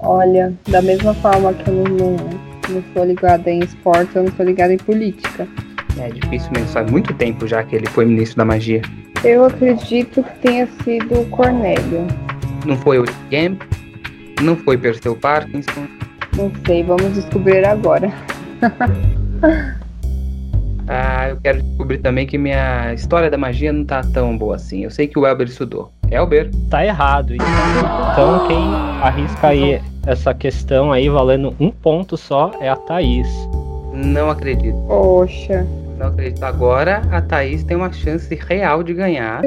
Olha, 0.00 0.52
da 0.68 0.82
mesma 0.82 1.14
forma 1.14 1.54
que 1.54 1.70
eu 1.70 1.74
não, 1.74 1.84
não, 1.84 2.16
não 2.68 2.84
sou 2.92 3.04
ligada 3.04 3.50
em 3.50 3.60
esporte, 3.60 4.14
eu 4.14 4.24
não 4.24 4.32
sou 4.32 4.44
ligada 4.44 4.74
em 4.74 4.78
política. 4.78 5.48
É 5.98 6.08
difícil 6.08 6.50
mesmo, 6.52 6.68
faz 6.68 6.90
muito 6.90 7.12
tempo 7.14 7.46
já 7.46 7.62
que 7.62 7.76
ele 7.76 7.86
foi 7.86 8.04
ministro 8.04 8.38
da 8.38 8.44
magia. 8.44 8.82
Eu 9.24 9.44
acredito 9.44 10.22
que 10.22 10.38
tenha 10.40 10.66
sido 10.84 11.20
o 11.20 11.26
Cornélio. 11.30 12.06
Não 12.64 12.76
foi 12.76 12.98
Ulick 12.98 13.16
Gamp, 13.30 13.62
não 14.42 14.56
foi 14.56 14.76
Perseu 14.76 15.16
Parkinson. 15.16 15.86
Não 16.36 16.52
sei, 16.66 16.82
vamos 16.82 17.14
descobrir 17.14 17.64
agora. 17.64 18.12
Ah, 20.88 21.30
eu 21.30 21.36
quero 21.42 21.60
descobrir 21.62 21.98
também 21.98 22.26
que 22.26 22.38
minha 22.38 22.94
história 22.94 23.28
da 23.28 23.36
magia 23.36 23.72
não 23.72 23.84
tá 23.84 24.02
tão 24.02 24.38
boa 24.38 24.54
assim. 24.54 24.84
Eu 24.84 24.90
sei 24.90 25.08
que 25.08 25.18
o 25.18 25.26
Elber 25.26 25.48
estudou. 25.48 25.90
Elber? 26.10 26.50
Tá 26.70 26.84
errado. 26.86 27.34
Então 27.34 28.46
quem 28.46 28.74
arrisca 29.02 29.48
aí 29.48 29.82
essa 30.06 30.32
questão 30.32 30.92
aí 30.92 31.08
valendo 31.08 31.54
um 31.58 31.70
ponto 31.70 32.16
só 32.16 32.52
é 32.60 32.68
a 32.68 32.76
Thaís. 32.76 33.28
Não 33.92 34.30
acredito. 34.30 34.76
Poxa. 34.86 35.66
Não 35.98 36.08
acredito. 36.08 36.42
Agora 36.42 37.02
a 37.10 37.20
Thaís 37.20 37.64
tem 37.64 37.76
uma 37.76 37.92
chance 37.92 38.34
real 38.34 38.82
de 38.82 38.92
ganhar. 38.94 39.42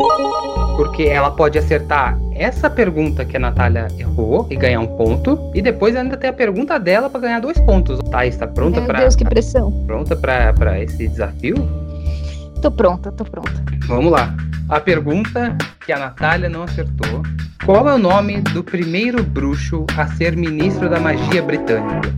Porque 0.76 1.04
ela 1.04 1.32
pode 1.32 1.58
acertar 1.58 2.18
essa 2.34 2.70
pergunta 2.70 3.26
que 3.26 3.36
a 3.36 3.40
Natália 3.40 3.88
errou 3.98 4.48
e 4.50 4.56
ganhar 4.56 4.80
um 4.80 4.88
ponto. 4.88 5.52
E 5.54 5.62
depois 5.62 5.96
ainda 5.96 6.16
tem 6.18 6.30
a 6.30 6.34
pergunta 6.34 6.80
dela 6.80 7.10
pra 7.10 7.20
ganhar 7.20 7.40
dois 7.40 7.60
pontos. 7.60 8.00
Thaís, 8.10 8.38
tá 8.38 8.48
pronta 8.48 8.80
Meu 8.80 8.88
pra, 8.88 9.00
Deus, 9.02 9.16
que 9.16 9.26
pressão. 9.26 9.72
pronta 9.86 10.16
pra, 10.16 10.54
pra 10.54 10.82
esse 10.82 11.08
desafio? 11.08 11.56
Tô 12.62 12.72
pronta, 12.72 13.12
tô 13.12 13.24
pronta. 13.26 13.64
Vamos 13.88 14.12
lá. 14.12 14.36
A 14.70 14.80
pergunta 14.80 15.58
que 15.86 15.92
a 15.92 16.00
Natália 16.00 16.50
não 16.50 16.64
acertou. 16.64 17.24
Qual 17.66 17.88
é 17.90 17.94
o 17.94 17.98
nome 17.98 18.42
do 18.42 18.64
primeiro 18.64 19.24
bruxo 19.24 19.86
a 19.98 20.08
ser 20.08 20.36
ministro 20.36 20.90
da 20.90 21.00
magia 21.00 21.42
britânica? 21.42 22.10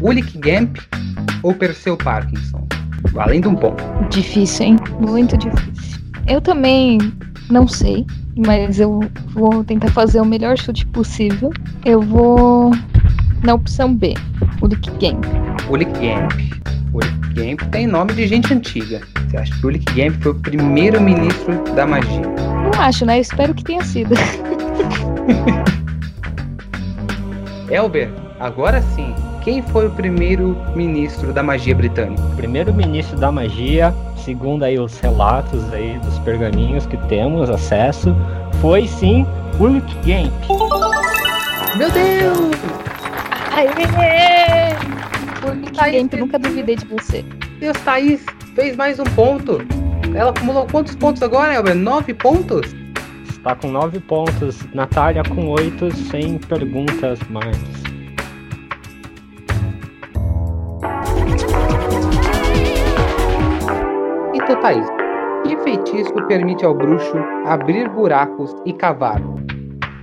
Ulick 0.00 0.38
Gamp 0.38 0.78
ou 1.42 1.54
Perseu 1.54 1.96
Parkinson? 1.96 2.66
Valendo 3.12 3.48
um 3.48 3.54
ponto. 3.54 3.82
Difícil, 4.10 4.66
hein? 4.66 4.76
Muito 5.00 5.36
difícil. 5.36 6.00
Eu 6.26 6.40
também 6.40 6.98
não 7.50 7.66
sei, 7.66 8.06
mas 8.36 8.78
eu 8.78 9.00
vou 9.34 9.64
tentar 9.64 9.88
fazer 9.88 10.20
o 10.20 10.24
melhor 10.24 10.56
chute 10.56 10.86
possível. 10.86 11.52
Eu 11.84 12.00
vou 12.00 12.70
na 13.42 13.54
opção 13.54 13.94
B, 13.94 14.14
o 14.60 14.66
Lick 14.66 14.90
Game. 14.98 15.20
Ulick 15.68 15.92
Gamp. 15.92 16.32
Ulick 16.92 17.34
Gamp 17.34 17.60
tem 17.70 17.86
nome 17.86 18.12
de 18.12 18.26
gente 18.26 18.52
antiga. 18.52 19.00
Você 19.28 19.36
acha 19.36 19.54
que 19.54 19.66
Ulick 19.66 19.92
Gamp 19.94 20.22
foi 20.22 20.32
o 20.32 20.34
primeiro 20.36 21.00
ministro 21.00 21.62
da 21.74 21.86
magia? 21.86 22.22
Não 22.22 22.80
acho, 22.80 23.04
né? 23.06 23.18
Eu 23.18 23.22
espero 23.22 23.54
que 23.54 23.64
tenha 23.64 23.84
sido. 23.84 24.14
Elber, 27.70 28.10
agora 28.40 28.82
sim. 28.82 29.14
Quem 29.42 29.62
foi 29.62 29.86
o 29.86 29.90
primeiro 29.90 30.56
ministro 30.74 31.32
da 31.32 31.42
magia 31.42 31.74
britânica? 31.74 32.22
O 32.22 32.36
primeiro 32.36 32.74
ministro 32.74 33.16
da 33.18 33.32
magia, 33.32 33.94
segundo 34.16 34.64
aí 34.64 34.78
os 34.78 34.98
relatos 35.00 35.72
aí 35.72 35.98
dos 36.00 36.18
pergaminhos 36.20 36.84
que 36.86 36.96
temos 37.08 37.48
acesso, 37.48 38.14
foi 38.60 38.86
sim 38.86 39.26
Ulrich 39.58 39.94
Gamp. 40.04 40.32
Meu 41.76 41.90
Deus! 41.90 42.50
Aê! 43.56 43.70
Game, 45.90 46.08
tem- 46.08 46.20
nunca 46.20 46.38
duvidei 46.38 46.76
de 46.76 46.84
você. 46.86 47.24
Deus, 47.58 47.76
Thaís 47.84 48.24
fez 48.54 48.76
mais 48.76 48.98
um 49.00 49.04
ponto. 49.04 49.62
Ela 50.14 50.30
acumulou 50.30 50.66
quantos 50.70 50.94
pontos 50.94 51.22
agora, 51.22 51.54
Elber? 51.54 51.74
Nove 51.74 52.12
pontos? 52.12 52.74
Está 53.30 53.54
com 53.54 53.68
9 53.68 54.00
pontos. 54.00 54.58
Natália 54.74 55.22
com 55.24 55.48
8, 55.48 55.90
sem 56.10 56.36
perguntas 56.36 57.18
mais. 57.30 57.56
Então, 64.50 64.62
Thaís, 64.62 64.86
que 65.44 65.56
feitiço 65.58 66.12
permite 66.26 66.64
ao 66.64 66.74
bruxo 66.74 67.16
abrir 67.46 67.88
buracos 67.88 68.52
e 68.66 68.72
cavar? 68.72 69.22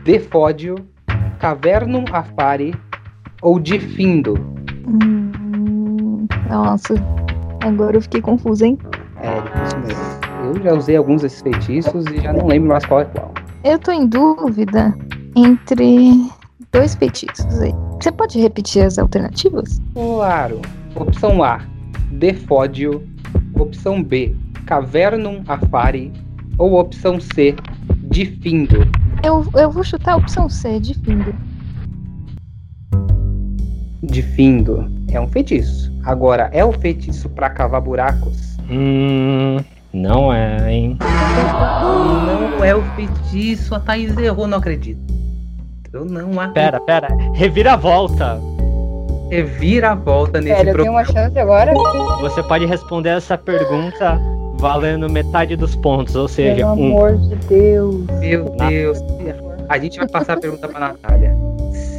Defódio, 0.05 0.75
Cavernum 1.37 2.05
Afare 2.13 2.73
ou 3.41 3.59
Difindo? 3.59 4.35
Hum, 4.87 6.27
nossa, 6.49 6.93
agora 7.61 7.97
eu 7.97 8.01
fiquei 8.01 8.21
confusa, 8.21 8.67
hein? 8.67 8.77
É 9.21 9.41
difícil 9.41 9.79
mesmo. 9.79 10.55
Eu 10.55 10.63
já 10.63 10.73
usei 10.75 10.95
alguns 10.95 11.23
desses 11.23 11.41
feitiços 11.41 12.05
e 12.05 12.21
já 12.21 12.31
não 12.31 12.47
lembro 12.47 12.69
mais 12.69 12.85
qual 12.85 13.01
é 13.01 13.05
qual. 13.05 13.33
Eu 13.65 13.77
tô 13.77 13.91
em 13.91 14.07
dúvida 14.07 14.97
entre 15.35 16.31
dois 16.71 16.95
feitiços 16.95 17.59
aí. 17.59 17.73
Você 18.01 18.13
pode 18.13 18.39
repetir 18.39 18.83
as 18.85 18.97
alternativas? 18.97 19.81
Claro. 19.93 20.61
Opção 20.95 21.43
A, 21.43 21.59
Defódio. 22.11 23.16
Opção 23.59 24.03
B, 24.03 24.35
Cavernum 24.65 25.43
Afare. 25.47 26.11
Ou 26.57 26.79
opção 26.79 27.19
C, 27.19 27.55
Difindo. 28.09 28.87
Eu, 29.23 29.45
eu 29.55 29.69
vou 29.69 29.83
chutar 29.83 30.13
a 30.13 30.17
opção 30.17 30.49
C, 30.49 30.79
de 30.79 30.93
findo. 30.93 31.35
Difindo 34.01 34.89
é 35.11 35.19
um 35.19 35.27
feitiço. 35.27 35.93
Agora, 36.03 36.49
é 36.53 36.63
o 36.63 36.71
feitiço 36.71 37.29
pra 37.29 37.49
cavar 37.49 37.81
buracos? 37.81 38.57
Hum. 38.69 39.57
Não 39.93 40.31
é, 40.31 40.73
hein? 40.73 40.97
Não 41.01 42.63
é 42.63 42.75
o 42.75 42.83
feitiço. 42.95 43.73
A 43.73 43.79
Thaís 43.79 44.15
errou, 44.17 44.47
não 44.47 44.57
acredito. 44.57 45.01
Eu 45.91 46.05
não 46.05 46.39
acredito. 46.39 46.53
Pera, 46.53 46.79
pera. 46.81 47.07
Revira 47.33 47.73
a 47.73 47.75
volta 47.75 48.39
nesse 50.41 50.55
Sério, 50.55 50.71
eu 50.71 50.75
tenho 50.77 50.91
programa. 50.93 50.97
uma 50.99 51.05
chance 51.05 51.39
agora? 51.39 51.73
Você 52.21 52.41
pode 52.43 52.65
responder 52.65 53.09
essa 53.09 53.37
pergunta 53.37 54.19
valendo 54.59 55.09
metade 55.09 55.55
dos 55.55 55.75
pontos, 55.75 56.15
ou 56.15 56.27
seja, 56.27 56.55
Pelo 56.55 56.69
um. 56.69 56.87
amor 56.87 57.17
de 57.17 57.35
Deus. 57.47 58.05
Meu 58.19 58.55
Deus. 58.69 58.97
A 59.69 59.77
gente 59.77 59.97
vai 59.97 60.07
passar 60.07 60.33
a 60.33 60.39
pergunta 60.39 60.67
pra 60.67 60.79
Natália. 60.79 61.35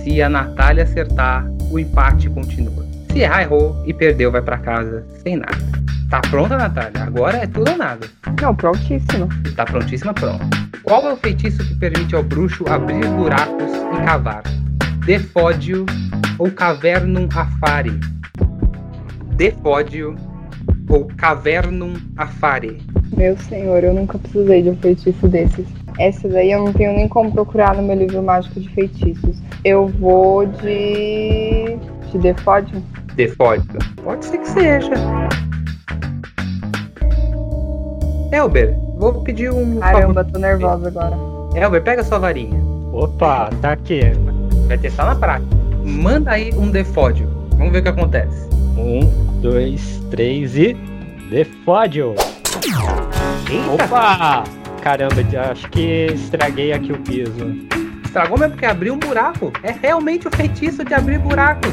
Se 0.03 0.23
a 0.23 0.29
Natália 0.29 0.85
acertar, 0.85 1.47
o 1.71 1.79
empate 1.79 2.31
continua. 2.31 2.87
Se 3.13 3.21
errar, 3.21 3.43
errou 3.43 3.77
e 3.87 3.93
perdeu, 3.93 4.33
vai 4.33 4.41
pra 4.43 4.59
casa 4.59 5.05
sem 5.23 5.37
nada. 5.37 5.59
Tá 6.11 6.23
pronta, 6.31 6.57
Natália? 6.57 7.03
Agora 7.03 7.37
é 7.37 7.47
tudo 7.47 7.71
ou 7.71 7.77
nada. 7.77 8.07
Não, 8.41 8.55
prontíssimo. 8.55 9.29
Tá 9.55 9.67
prontíssima, 9.67 10.15
pronto. 10.15 10.45
Qual 10.83 11.03
é 11.07 11.13
o 11.13 11.17
feitiço 11.17 11.59
que 11.67 11.75
permite 11.75 12.15
ao 12.17 12.23
bruxo 12.23 12.65
abrir 12.67 13.07
buracos 13.07 13.71
e 14.01 14.05
cavar? 14.07 14.43
Defódio 15.05 15.85
ou 16.39 16.51
Cavernum 16.51 17.29
Afare? 17.35 17.99
Defódio 19.37 20.17
ou 20.89 21.07
Cavernum 21.17 21.95
Afare? 22.17 22.81
Meu 23.17 23.37
senhor, 23.37 23.83
eu 23.83 23.93
nunca 23.93 24.19
precisei 24.19 24.63
de 24.63 24.71
um 24.71 24.77
feitiço 24.77 25.29
desses. 25.29 25.67
Essa 25.99 26.29
daí 26.29 26.53
eu 26.53 26.65
não 26.65 26.73
tenho 26.73 26.93
nem 26.93 27.09
como 27.09 27.33
procurar 27.33 27.75
no 27.75 27.83
meu 27.83 27.97
livro 27.97 28.23
mágico 28.23 28.61
de 28.61 28.69
feitiços. 28.71 29.37
Eu 29.65 29.89
vou 29.89 30.47
de. 30.47 31.77
de 32.13 32.19
Defódio. 32.19 32.83
Defódio. 33.17 33.79
Pode 34.05 34.25
ser 34.25 34.39
que 34.39 34.49
seja. 34.49 34.93
Elber, 38.31 38.79
vou 38.97 39.23
pedir 39.23 39.51
um 39.51 39.81
favor. 39.81 39.93
Caramba, 39.93 40.25
tô 40.25 40.39
nervosa 40.39 40.89
agora. 40.89 41.17
Elber, 41.57 41.83
pega 41.83 42.05
sua 42.05 42.19
varinha. 42.19 42.63
Opa, 42.93 43.51
tá 43.61 43.73
aqui. 43.73 44.01
vai 44.69 44.79
testar 44.79 45.07
na 45.07 45.17
prática. 45.17 45.58
Manda 45.89 46.33
aí 46.33 46.53
um 46.55 46.71
defódio. 46.71 47.29
Vamos 47.57 47.73
ver 47.73 47.79
o 47.79 47.83
que 47.83 47.89
acontece. 47.89 48.49
Um, 48.77 49.41
dois, 49.41 50.01
três 50.11 50.57
e. 50.57 50.75
Defódio! 51.31 52.15
Eita, 53.51 53.85
Opa! 53.85 54.45
Caramba, 54.83 55.17
acho 55.51 55.69
que 55.71 56.07
estraguei 56.15 56.73
aqui 56.73 56.93
o 56.93 56.99
piso. 56.99 57.69
Estragou 58.19 58.39
mesmo 58.39 58.53
porque 58.55 58.67
abriu 58.67 58.95
um 58.95 58.99
buraco. 58.99 59.53
É 59.63 59.71
realmente 59.71 60.27
o 60.27 60.31
feitiço 60.31 60.85
de 60.85 60.93
abrir 60.93 61.19
buracos. 61.21 61.71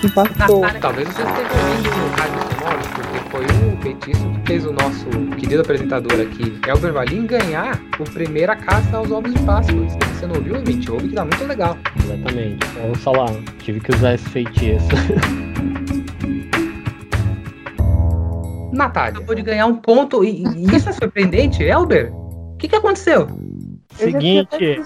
Que 0.00 0.10
passou. 0.10 0.60
Natália, 0.60 0.80
talvez 0.80 1.08
você 1.08 1.22
esteja 1.22 1.50
ouvindo 1.52 1.90
no 1.90 2.08
Rádio 2.16 2.40
Sonoros, 2.56 2.86
porque 2.88 3.18
foi 3.30 3.44
o 3.44 3.76
feitiço 3.82 4.30
que 4.30 4.46
fez 4.46 4.64
o 4.64 4.72
nosso 4.72 5.06
querido 5.36 5.60
apresentador 5.60 6.20
aqui, 6.20 6.58
Elber 6.66 6.92
Valim, 6.92 7.26
ganhar 7.26 7.78
o 7.98 8.04
primeira 8.04 8.56
caça 8.56 8.96
aos 8.96 9.10
ovos 9.10 9.34
de 9.34 9.40
Páscoa. 9.42 9.86
Se 9.88 9.98
você 9.98 10.26
não 10.26 10.36
ouviu, 10.36 10.56
gente, 10.64 10.90
ouve 10.90 11.08
que 11.08 11.14
tá 11.14 11.24
muito 11.24 11.44
legal. 11.44 11.76
Exatamente. 12.02 12.66
Ouça 12.88 13.10
lá, 13.10 13.26
tive 13.58 13.80
que 13.80 13.94
usar 13.94 14.14
esse 14.14 14.28
feitiço. 14.30 14.86
Natália, 18.72 19.10
acabou 19.10 19.34
de 19.34 19.42
ganhar 19.42 19.66
um 19.66 19.76
ponto 19.76 20.24
e, 20.24 20.42
e 20.44 20.76
isso 20.76 20.88
é 20.88 20.92
surpreendente, 20.92 21.62
Elber? 21.62 22.12
O 22.12 22.56
que, 22.58 22.68
que 22.68 22.76
aconteceu? 22.76 23.26
Seguinte, 23.96 24.82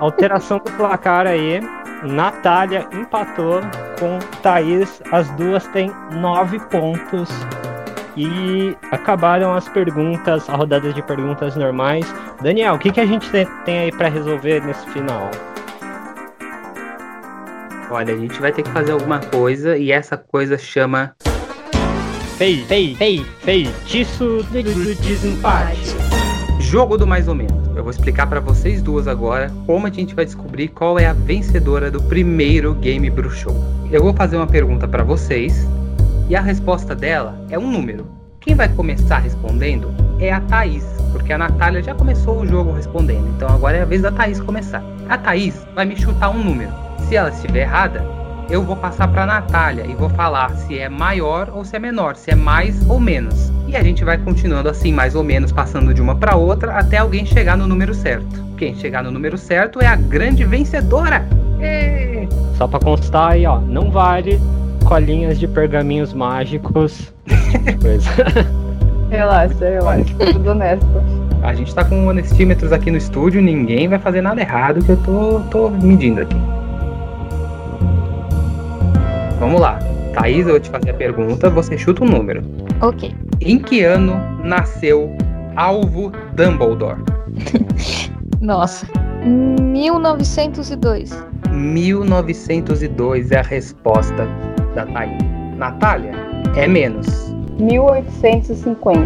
alteração 0.00 0.58
do 0.58 0.70
placar 0.72 1.26
aí. 1.26 1.60
Natália 2.02 2.86
empatou 2.92 3.60
com 3.98 4.18
Thaís. 4.42 5.02
As 5.10 5.28
duas 5.30 5.66
têm 5.68 5.90
nove 6.12 6.58
pontos. 6.58 7.28
E 8.16 8.74
acabaram 8.90 9.52
as 9.54 9.68
perguntas, 9.68 10.48
a 10.48 10.56
rodada 10.56 10.92
de 10.92 11.02
perguntas 11.02 11.54
normais. 11.56 12.06
Daniel, 12.40 12.74
o 12.74 12.78
que, 12.78 12.90
que 12.90 13.00
a 13.00 13.06
gente 13.06 13.28
tem- 13.30 13.78
aí 13.78 13.92
pra 13.92 14.08
resolver 14.08 14.64
nesse 14.64 14.86
final? 14.90 15.30
Olha, 17.90 18.14
a 18.14 18.16
gente 18.16 18.40
vai 18.40 18.52
ter 18.52 18.62
que 18.62 18.70
fazer 18.70 18.92
alguma 18.92 19.20
coisa 19.20 19.76
e 19.76 19.92
essa 19.92 20.16
coisa 20.16 20.58
chama 20.58 21.14
Fei, 22.36 22.64
fei, 22.64 22.94
fei, 22.96 23.24
feitiço 23.40 24.42
do, 24.50 24.62
do 24.62 24.94
desempate. 24.96 26.05
Jogo 26.66 26.98
do 26.98 27.06
mais 27.06 27.28
ou 27.28 27.34
menos. 27.34 27.68
Eu 27.76 27.84
vou 27.84 27.92
explicar 27.92 28.26
pra 28.26 28.40
vocês 28.40 28.82
duas 28.82 29.06
agora 29.06 29.52
como 29.66 29.86
a 29.86 29.90
gente 29.90 30.16
vai 30.16 30.24
descobrir 30.24 30.66
qual 30.66 30.98
é 30.98 31.06
a 31.06 31.12
vencedora 31.12 31.92
do 31.92 32.02
primeiro 32.02 32.74
Game 32.74 33.08
Show. 33.30 33.54
Eu 33.88 34.02
vou 34.02 34.12
fazer 34.12 34.36
uma 34.36 34.48
pergunta 34.48 34.88
pra 34.88 35.04
vocês 35.04 35.64
e 36.28 36.34
a 36.34 36.40
resposta 36.40 36.92
dela 36.92 37.38
é 37.50 37.58
um 37.58 37.70
número. 37.70 38.08
Quem 38.40 38.56
vai 38.56 38.68
começar 38.68 39.18
respondendo 39.18 39.94
é 40.18 40.32
a 40.32 40.40
Thaís, 40.40 40.84
porque 41.12 41.32
a 41.32 41.38
Natália 41.38 41.80
já 41.80 41.94
começou 41.94 42.40
o 42.40 42.46
jogo 42.46 42.72
respondendo, 42.72 43.28
então 43.36 43.48
agora 43.48 43.76
é 43.76 43.82
a 43.82 43.86
vez 43.86 44.02
da 44.02 44.10
Thaís 44.10 44.40
começar. 44.40 44.82
A 45.08 45.16
Thaís 45.16 45.64
vai 45.72 45.84
me 45.84 45.96
chutar 45.96 46.30
um 46.30 46.42
número. 46.42 46.72
Se 47.08 47.14
ela 47.14 47.28
estiver 47.28 47.60
errada, 47.60 48.04
eu 48.48 48.62
vou 48.62 48.76
passar 48.76 49.08
pra 49.08 49.26
Natália 49.26 49.84
e 49.86 49.94
vou 49.94 50.08
falar 50.08 50.50
se 50.50 50.78
é 50.78 50.88
maior 50.88 51.50
ou 51.52 51.64
se 51.64 51.76
é 51.76 51.78
menor, 51.78 52.16
se 52.16 52.30
é 52.30 52.34
mais 52.34 52.88
ou 52.88 53.00
menos. 53.00 53.52
E 53.66 53.76
a 53.76 53.82
gente 53.82 54.04
vai 54.04 54.16
continuando 54.18 54.68
assim, 54.68 54.92
mais 54.92 55.14
ou 55.14 55.24
menos, 55.24 55.50
passando 55.50 55.92
de 55.92 56.00
uma 56.00 56.14
pra 56.14 56.36
outra 56.36 56.78
até 56.78 56.98
alguém 56.98 57.26
chegar 57.26 57.56
no 57.56 57.66
número 57.66 57.94
certo. 57.94 58.44
Quem 58.56 58.74
chegar 58.76 59.02
no 59.02 59.10
número 59.10 59.36
certo 59.36 59.80
é 59.80 59.86
a 59.86 59.96
grande 59.96 60.44
vencedora. 60.44 61.26
Ê! 61.60 62.28
Só 62.56 62.66
pra 62.66 62.78
constar 62.78 63.32
aí, 63.32 63.46
ó, 63.46 63.58
não 63.58 63.90
vale 63.90 64.40
colinhas 64.84 65.38
de 65.38 65.48
pergaminhos 65.48 66.12
mágicos. 66.12 67.12
coisa. 67.82 68.10
Relaxa, 69.10 69.64
relaxa. 69.64 70.14
Tudo 70.32 70.50
honesto. 70.50 70.86
A 71.42 71.54
gente 71.54 71.72
tá 71.72 71.84
com 71.84 72.08
honestímetros 72.08 72.72
aqui 72.72 72.90
no 72.90 72.96
estúdio, 72.96 73.40
ninguém 73.40 73.86
vai 73.86 74.00
fazer 74.00 74.20
nada 74.20 74.40
errado 74.40 74.84
que 74.84 74.90
eu 74.90 74.96
tô, 74.96 75.40
tô 75.48 75.70
medindo 75.70 76.22
aqui. 76.22 76.36
Vamos 79.38 79.60
lá. 79.60 79.78
Thaís, 80.14 80.46
eu 80.46 80.52
vou 80.52 80.60
te 80.60 80.70
fazer 80.70 80.90
a 80.90 80.94
pergunta, 80.94 81.50
você 81.50 81.76
chuta 81.76 82.02
um 82.02 82.08
número. 82.08 82.42
Ok. 82.80 83.14
Em 83.40 83.58
que 83.58 83.82
ano 83.82 84.14
nasceu 84.42 85.14
Alvo 85.56 86.10
Dumbledore? 86.34 87.02
Nossa. 88.40 88.86
1902. 89.22 91.10
1902 91.50 93.30
é 93.30 93.38
a 93.38 93.42
resposta 93.42 94.26
da 94.74 94.86
Thaís. 94.86 95.18
Natália, 95.56 96.12
é 96.56 96.66
menos. 96.66 97.34
1850. 97.58 99.00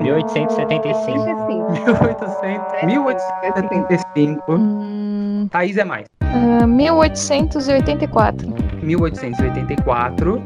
1875. 0.02 1.76
75. 1.86 2.86
1800, 2.86 2.86
1875. 2.86 4.44
Hum, 4.52 5.48
Thaís 5.52 5.78
é 5.78 5.84
mais. 5.84 6.06
ah, 6.22 6.66
1884. 6.68 8.48
1884. 8.84 10.42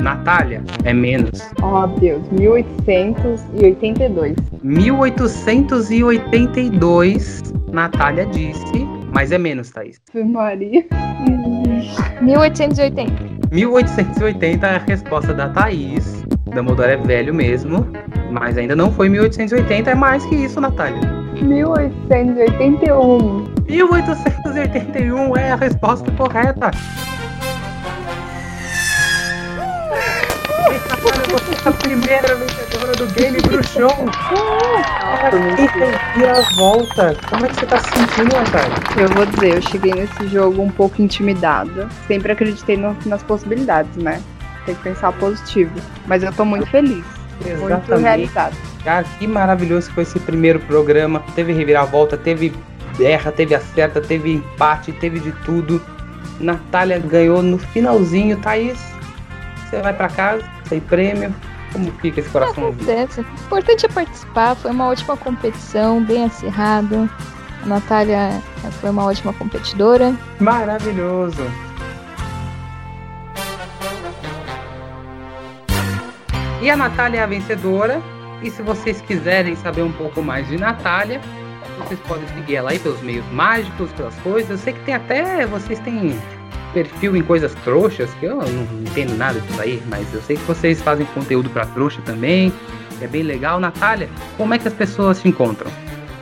Natália 0.00 0.62
é 0.84 0.92
menos. 0.94 1.42
Oh, 1.62 1.86
Deus. 1.98 2.22
1882. 2.30 4.36
1882. 4.62 7.42
Natália 7.70 8.24
disse, 8.26 8.86
mas 9.12 9.32
é 9.32 9.38
menos, 9.38 9.70
Thaís. 9.70 10.00
Maria. 10.14 10.84
1880. 12.22 13.31
1880 13.52 14.66
é 14.66 14.76
a 14.76 14.78
resposta 14.78 15.34
da 15.34 15.50
Thaís. 15.50 16.24
Dumbledore 16.54 16.92
é 16.92 16.96
velho 16.96 17.34
mesmo, 17.34 17.86
mas 18.30 18.56
ainda 18.56 18.74
não 18.74 18.90
foi 18.90 19.10
1880, 19.10 19.90
é 19.90 19.94
mais 19.94 20.24
que 20.24 20.36
isso, 20.36 20.58
Natália. 20.58 21.02
1881. 21.42 23.44
1881 23.68 25.36
é 25.36 25.52
a 25.52 25.56
resposta 25.56 26.10
correta. 26.12 26.70
A 31.64 31.72
primeira 31.72 32.34
vencedora 32.34 32.92
do 32.96 33.06
Game 33.14 33.40
Pro 33.42 33.62
Show. 33.64 33.90
E 36.18 36.24
a 36.24 36.56
volta. 36.56 37.16
Como 37.28 37.46
é 37.46 37.48
que 37.48 37.54
você 37.54 37.66
tá 37.66 37.78
se 37.78 37.90
sentindo, 37.90 38.34
Natália? 38.34 38.70
Eu 38.96 39.08
vou 39.10 39.26
dizer, 39.26 39.54
eu 39.56 39.62
cheguei 39.62 39.92
nesse 39.94 40.28
jogo 40.28 40.62
um 40.62 40.70
pouco 40.70 41.00
intimidada. 41.00 41.88
Sempre 42.06 42.32
acreditei 42.32 42.76
no- 42.76 42.96
nas 43.06 43.22
possibilidades, 43.22 43.96
né? 43.96 44.20
Tem 44.66 44.74
que 44.74 44.82
pensar 44.82 45.12
positivo. 45.12 45.72
Mas 46.06 46.22
eu 46.22 46.32
tô 46.32 46.44
muito 46.44 46.66
feliz. 46.66 47.04
Muito 47.60 47.96
realizada. 47.96 48.54
Cara, 48.84 49.04
que 49.18 49.26
maravilhoso 49.26 49.88
que 49.88 49.94
foi 49.94 50.02
esse 50.04 50.18
primeiro 50.20 50.60
programa. 50.60 51.22
Teve 51.34 51.52
reviravolta, 51.52 52.16
teve 52.16 52.52
erra, 53.00 53.32
teve 53.32 53.54
acerta, 53.54 54.00
teve 54.00 54.34
empate, 54.34 54.92
teve 54.92 55.18
de 55.18 55.32
tudo. 55.44 55.82
Natália 56.38 56.98
ganhou 56.98 57.42
no 57.42 57.58
finalzinho. 57.58 58.36
Thaís, 58.36 58.78
você 59.72 59.80
vai 59.80 59.94
pra 59.94 60.08
casa, 60.08 60.44
sem 60.66 60.80
prêmio. 60.80 61.34
Como 61.72 61.90
fica 61.92 62.20
esse 62.20 62.28
coração? 62.28 62.68
Acontece. 62.68 63.22
O 63.22 63.24
importante 63.46 63.86
é 63.86 63.88
participar. 63.88 64.54
Foi 64.54 64.70
uma 64.70 64.88
ótima 64.88 65.16
competição, 65.16 66.04
bem 66.04 66.26
acirrada. 66.26 67.08
A 67.62 67.66
Natália 67.66 68.42
eh, 68.64 68.70
foi 68.72 68.90
uma 68.90 69.06
ótima 69.06 69.32
competidora. 69.32 70.14
Maravilhoso. 70.38 71.42
E 76.60 76.70
a 76.70 76.76
Natália 76.76 77.20
é 77.20 77.22
a 77.22 77.26
vencedora. 77.26 78.02
E 78.42 78.50
se 78.50 78.60
vocês 78.60 79.00
quiserem 79.00 79.56
saber 79.56 79.82
um 79.82 79.92
pouco 79.92 80.20
mais 80.20 80.46
de 80.48 80.58
Natália, 80.58 81.20
Vocês 81.78 81.98
podem 82.00 82.28
seguir 82.28 82.56
ela 82.56 82.70
aí 82.70 82.78
pelos 82.78 83.00
meios 83.00 83.24
mágicos, 83.32 83.90
pelas 83.92 84.14
coisas. 84.16 84.50
Eu 84.50 84.58
sei 84.58 84.74
que 84.74 84.80
tem 84.80 84.94
até. 84.94 85.46
Vocês 85.46 85.78
têm 85.80 86.20
perfil 86.72 87.16
em 87.16 87.22
coisas 87.22 87.54
trouxas, 87.56 88.10
que 88.14 88.26
eu 88.26 88.36
não 88.36 88.62
entendo 88.82 89.16
nada 89.16 89.40
disso 89.40 89.60
aí, 89.60 89.82
mas 89.88 90.12
eu 90.12 90.20
sei 90.22 90.36
que 90.36 90.44
vocês 90.44 90.80
fazem 90.80 91.06
conteúdo 91.06 91.50
para 91.50 91.66
trouxa 91.66 92.00
também. 92.02 92.52
É 93.00 93.06
bem 93.06 93.22
legal. 93.22 93.58
Natália, 93.58 94.08
como 94.36 94.54
é 94.54 94.58
que 94.58 94.68
as 94.68 94.74
pessoas 94.74 95.20
te 95.20 95.28
encontram? 95.28 95.70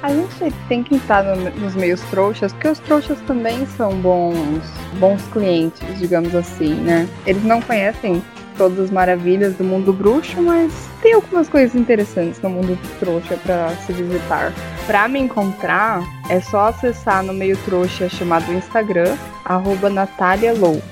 A 0.03 0.09
gente 0.09 0.51
tem 0.67 0.83
que 0.83 0.97
estar 0.97 1.23
no, 1.23 1.51
nos 1.61 1.75
meios 1.75 2.01
trouxas, 2.05 2.53
porque 2.55 2.69
os 2.69 2.79
trouxas 2.79 3.21
também 3.27 3.67
são 3.77 3.93
bons, 4.01 4.63
bons 4.99 5.23
clientes, 5.31 5.83
digamos 5.99 6.35
assim, 6.35 6.75
né? 6.75 7.07
Eles 7.27 7.45
não 7.45 7.61
conhecem 7.61 8.23
todas 8.61 8.79
as 8.79 8.91
maravilhas 8.91 9.55
do 9.55 9.65
mundo 9.65 9.91
bruxo, 9.91 10.43
mas 10.43 10.71
tem 11.01 11.15
algumas 11.15 11.49
coisas 11.49 11.75
interessantes 11.75 12.39
no 12.43 12.51
mundo 12.51 12.79
trouxa 12.99 13.39
para 13.39 13.71
se 13.71 13.91
visitar. 13.91 14.53
Para 14.87 15.09
me 15.09 15.19
encontrar, 15.19 16.03
é 16.29 16.41
só 16.41 16.67
acessar 16.69 17.23
no 17.23 17.33
meio 17.33 17.57
trouxa 17.65 18.07
chamado 18.11 18.53
Instagram, 18.53 19.17
arroba 19.47 19.89
Natália 19.89 20.53
Low. 20.53 20.83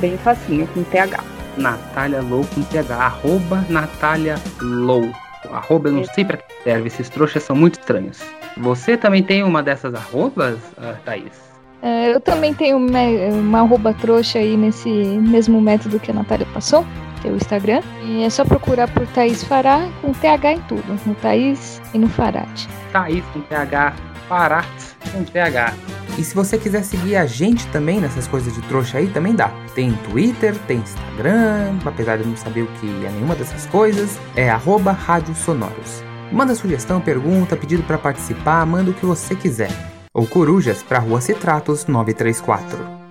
Bem 0.00 0.18
facinho, 0.18 0.66
com 0.74 0.82
TH. 0.82 1.22
Natália 1.56 2.20
Low 2.20 2.44
com 2.52 2.62
TH, 2.62 2.96
arroba 2.96 3.64
Natália 3.68 4.34
Low. 4.60 5.08
Arroba 5.52 5.90
eu 5.90 5.92
não 5.92 6.04
sei 6.04 6.24
pra 6.24 6.38
que 6.38 6.52
serve, 6.64 6.88
esses 6.88 7.08
trouxas 7.08 7.44
são 7.44 7.54
muito 7.54 7.78
estranhos. 7.78 8.18
Você 8.56 8.96
também 8.96 9.22
tem 9.22 9.44
uma 9.44 9.62
dessas 9.62 9.94
arrobas, 9.94 10.56
uh, 10.78 10.96
Thaís? 11.04 11.54
É, 11.80 12.14
eu 12.14 12.18
também 12.18 12.54
tenho 12.54 12.78
uma, 12.78 12.98
uma 13.30 13.60
arroba 13.60 13.92
trouxa 13.92 14.38
aí 14.38 14.56
nesse 14.56 14.88
mesmo 14.88 15.60
método 15.60 16.00
que 16.00 16.10
a 16.10 16.14
Natália 16.14 16.46
passou, 16.54 16.84
que 17.24 17.28
é 17.28 17.32
o 17.32 17.36
Instagram. 17.36 17.80
E 18.04 18.22
é 18.22 18.30
só 18.30 18.44
procurar 18.44 18.86
por 18.88 19.06
Thaís 19.08 19.42
Fará 19.42 19.88
com 20.02 20.12
TH 20.12 20.52
em 20.52 20.60
tudo, 20.62 21.00
no 21.06 21.14
Thaís 21.14 21.80
e 21.94 21.98
no 21.98 22.08
Farate. 22.08 22.68
Thaís 22.92 23.24
com 23.32 23.40
TH, 23.40 23.94
Farate 24.28 24.94
com 25.10 25.24
TH. 25.24 25.74
E 26.18 26.22
se 26.22 26.34
você 26.34 26.58
quiser 26.58 26.84
seguir 26.84 27.16
a 27.16 27.26
gente 27.26 27.66
também 27.68 28.00
nessas 28.00 28.28
coisas 28.28 28.54
de 28.54 28.62
trouxa 28.62 28.98
aí, 28.98 29.08
também 29.08 29.34
dá. 29.34 29.50
Tem 29.74 29.92
Twitter, 30.10 30.54
tem 30.66 30.78
Instagram, 30.78 31.78
apesar 31.84 32.16
de 32.16 32.22
eu 32.22 32.28
não 32.28 32.36
saber 32.36 32.62
o 32.62 32.66
que 32.66 32.86
é 33.04 33.10
nenhuma 33.10 33.34
dessas 33.34 33.66
coisas, 33.66 34.18
é 34.36 34.48
arroba 34.48 34.92
Rádio 34.92 35.34
Sonoros. 35.34 36.04
Manda 36.30 36.54
sugestão, 36.54 37.00
pergunta, 37.00 37.56
pedido 37.56 37.82
para 37.82 37.98
participar, 37.98 38.64
manda 38.64 38.90
o 38.90 38.94
que 38.94 39.06
você 39.06 39.34
quiser. 39.34 39.70
Ou 40.12 40.26
corujas 40.26 40.82
para 40.82 41.00
Rua 41.00 41.20
Citratos 41.20 41.86
934. 41.86 43.03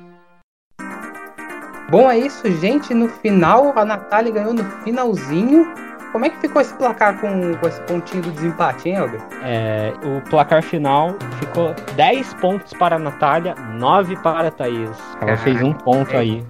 Bom, 1.94 2.10
é 2.10 2.18
isso, 2.18 2.50
gente. 2.60 2.92
No 2.92 3.08
final, 3.08 3.72
a 3.78 3.86
Natália 3.86 4.32
ganhou 4.32 4.52
no 4.52 4.64
finalzinho. 4.84 5.72
Como 6.14 6.26
é 6.26 6.30
que 6.30 6.38
ficou 6.38 6.62
esse 6.62 6.72
placar 6.76 7.18
com, 7.20 7.56
com 7.56 7.68
esse 7.68 7.82
pontinho 7.82 8.22
do 8.22 8.30
desempate, 8.30 8.88
hein, 8.88 8.98
Helga? 8.98 9.18
É, 9.42 9.92
o 10.04 10.22
placar 10.30 10.62
final 10.62 11.16
ficou 11.40 11.74
10 11.96 12.36
pontos 12.36 12.72
para 12.74 12.98
a 12.98 13.00
Natália, 13.00 13.56
9 13.56 14.16
para 14.18 14.50
a 14.50 14.52
Thaís. 14.52 14.92
Ela 15.20 15.36
fez 15.38 15.60
um 15.64 15.74
ponto 15.74 16.14
é. 16.14 16.20
aí. 16.20 16.46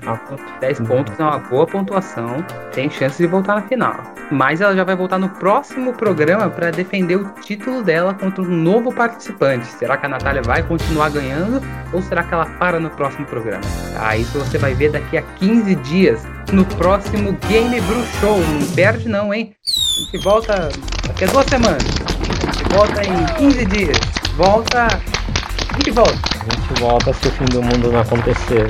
10 0.60 0.82
pontos 0.82 1.18
é 1.18 1.24
uma 1.24 1.40
boa 1.40 1.66
pontuação. 1.66 2.46
Tem 2.74 2.90
chance 2.90 3.18
de 3.18 3.26
voltar 3.26 3.56
na 3.56 3.62
final. 3.62 3.96
Mas 4.30 4.60
ela 4.60 4.76
já 4.76 4.84
vai 4.84 4.98
voltar 4.98 5.18
no 5.18 5.30
próximo 5.30 5.94
programa 5.94 6.50
para 6.50 6.70
defender 6.70 7.16
o 7.16 7.30
título 7.36 7.82
dela 7.82 8.14
contra 8.14 8.42
um 8.42 8.46
novo 8.46 8.94
participante. 8.94 9.66
Será 9.68 9.96
que 9.96 10.06
a 10.06 10.10
Natália 10.10 10.42
vai 10.42 10.62
continuar 10.64 11.10
ganhando 11.10 11.62
ou 11.94 12.02
será 12.02 12.22
que 12.24 12.34
ela 12.34 12.48
para 12.60 12.82
no 12.82 12.90
próximo 12.90 13.26
programa? 13.26 13.64
Ah, 13.98 14.18
isso 14.18 14.38
você 14.38 14.58
vai 14.58 14.74
ver 14.74 14.92
daqui 14.92 15.18
a 15.18 15.22
15 15.22 15.76
dias 15.76 16.28
no 16.52 16.66
próximo 16.66 17.38
Game 17.48 17.80
Brew 17.82 18.04
Show. 18.20 18.38
Não 18.40 18.76
perde 18.76 19.08
não, 19.08 19.34
hein? 19.34 19.53
A 19.54 20.00
gente 20.00 20.18
volta 20.24 20.70
daqui 21.08 21.24
a 21.26 21.28
duas 21.28 21.46
semanas. 21.46 21.84
A 21.84 22.52
gente 22.52 22.74
volta 22.74 23.04
em 23.04 23.26
15 23.38 23.66
dias. 23.68 23.98
Volta. 24.36 24.88
A 24.88 25.74
gente 25.76 25.92
volta. 25.92 26.20
A 26.40 26.56
gente 26.56 26.80
volta 26.80 27.14
se 27.14 27.28
o 27.28 27.32
fim 27.32 27.46
do 27.46 27.62
mundo 27.62 27.92
não 27.92 28.00
acontecer. 28.02 28.68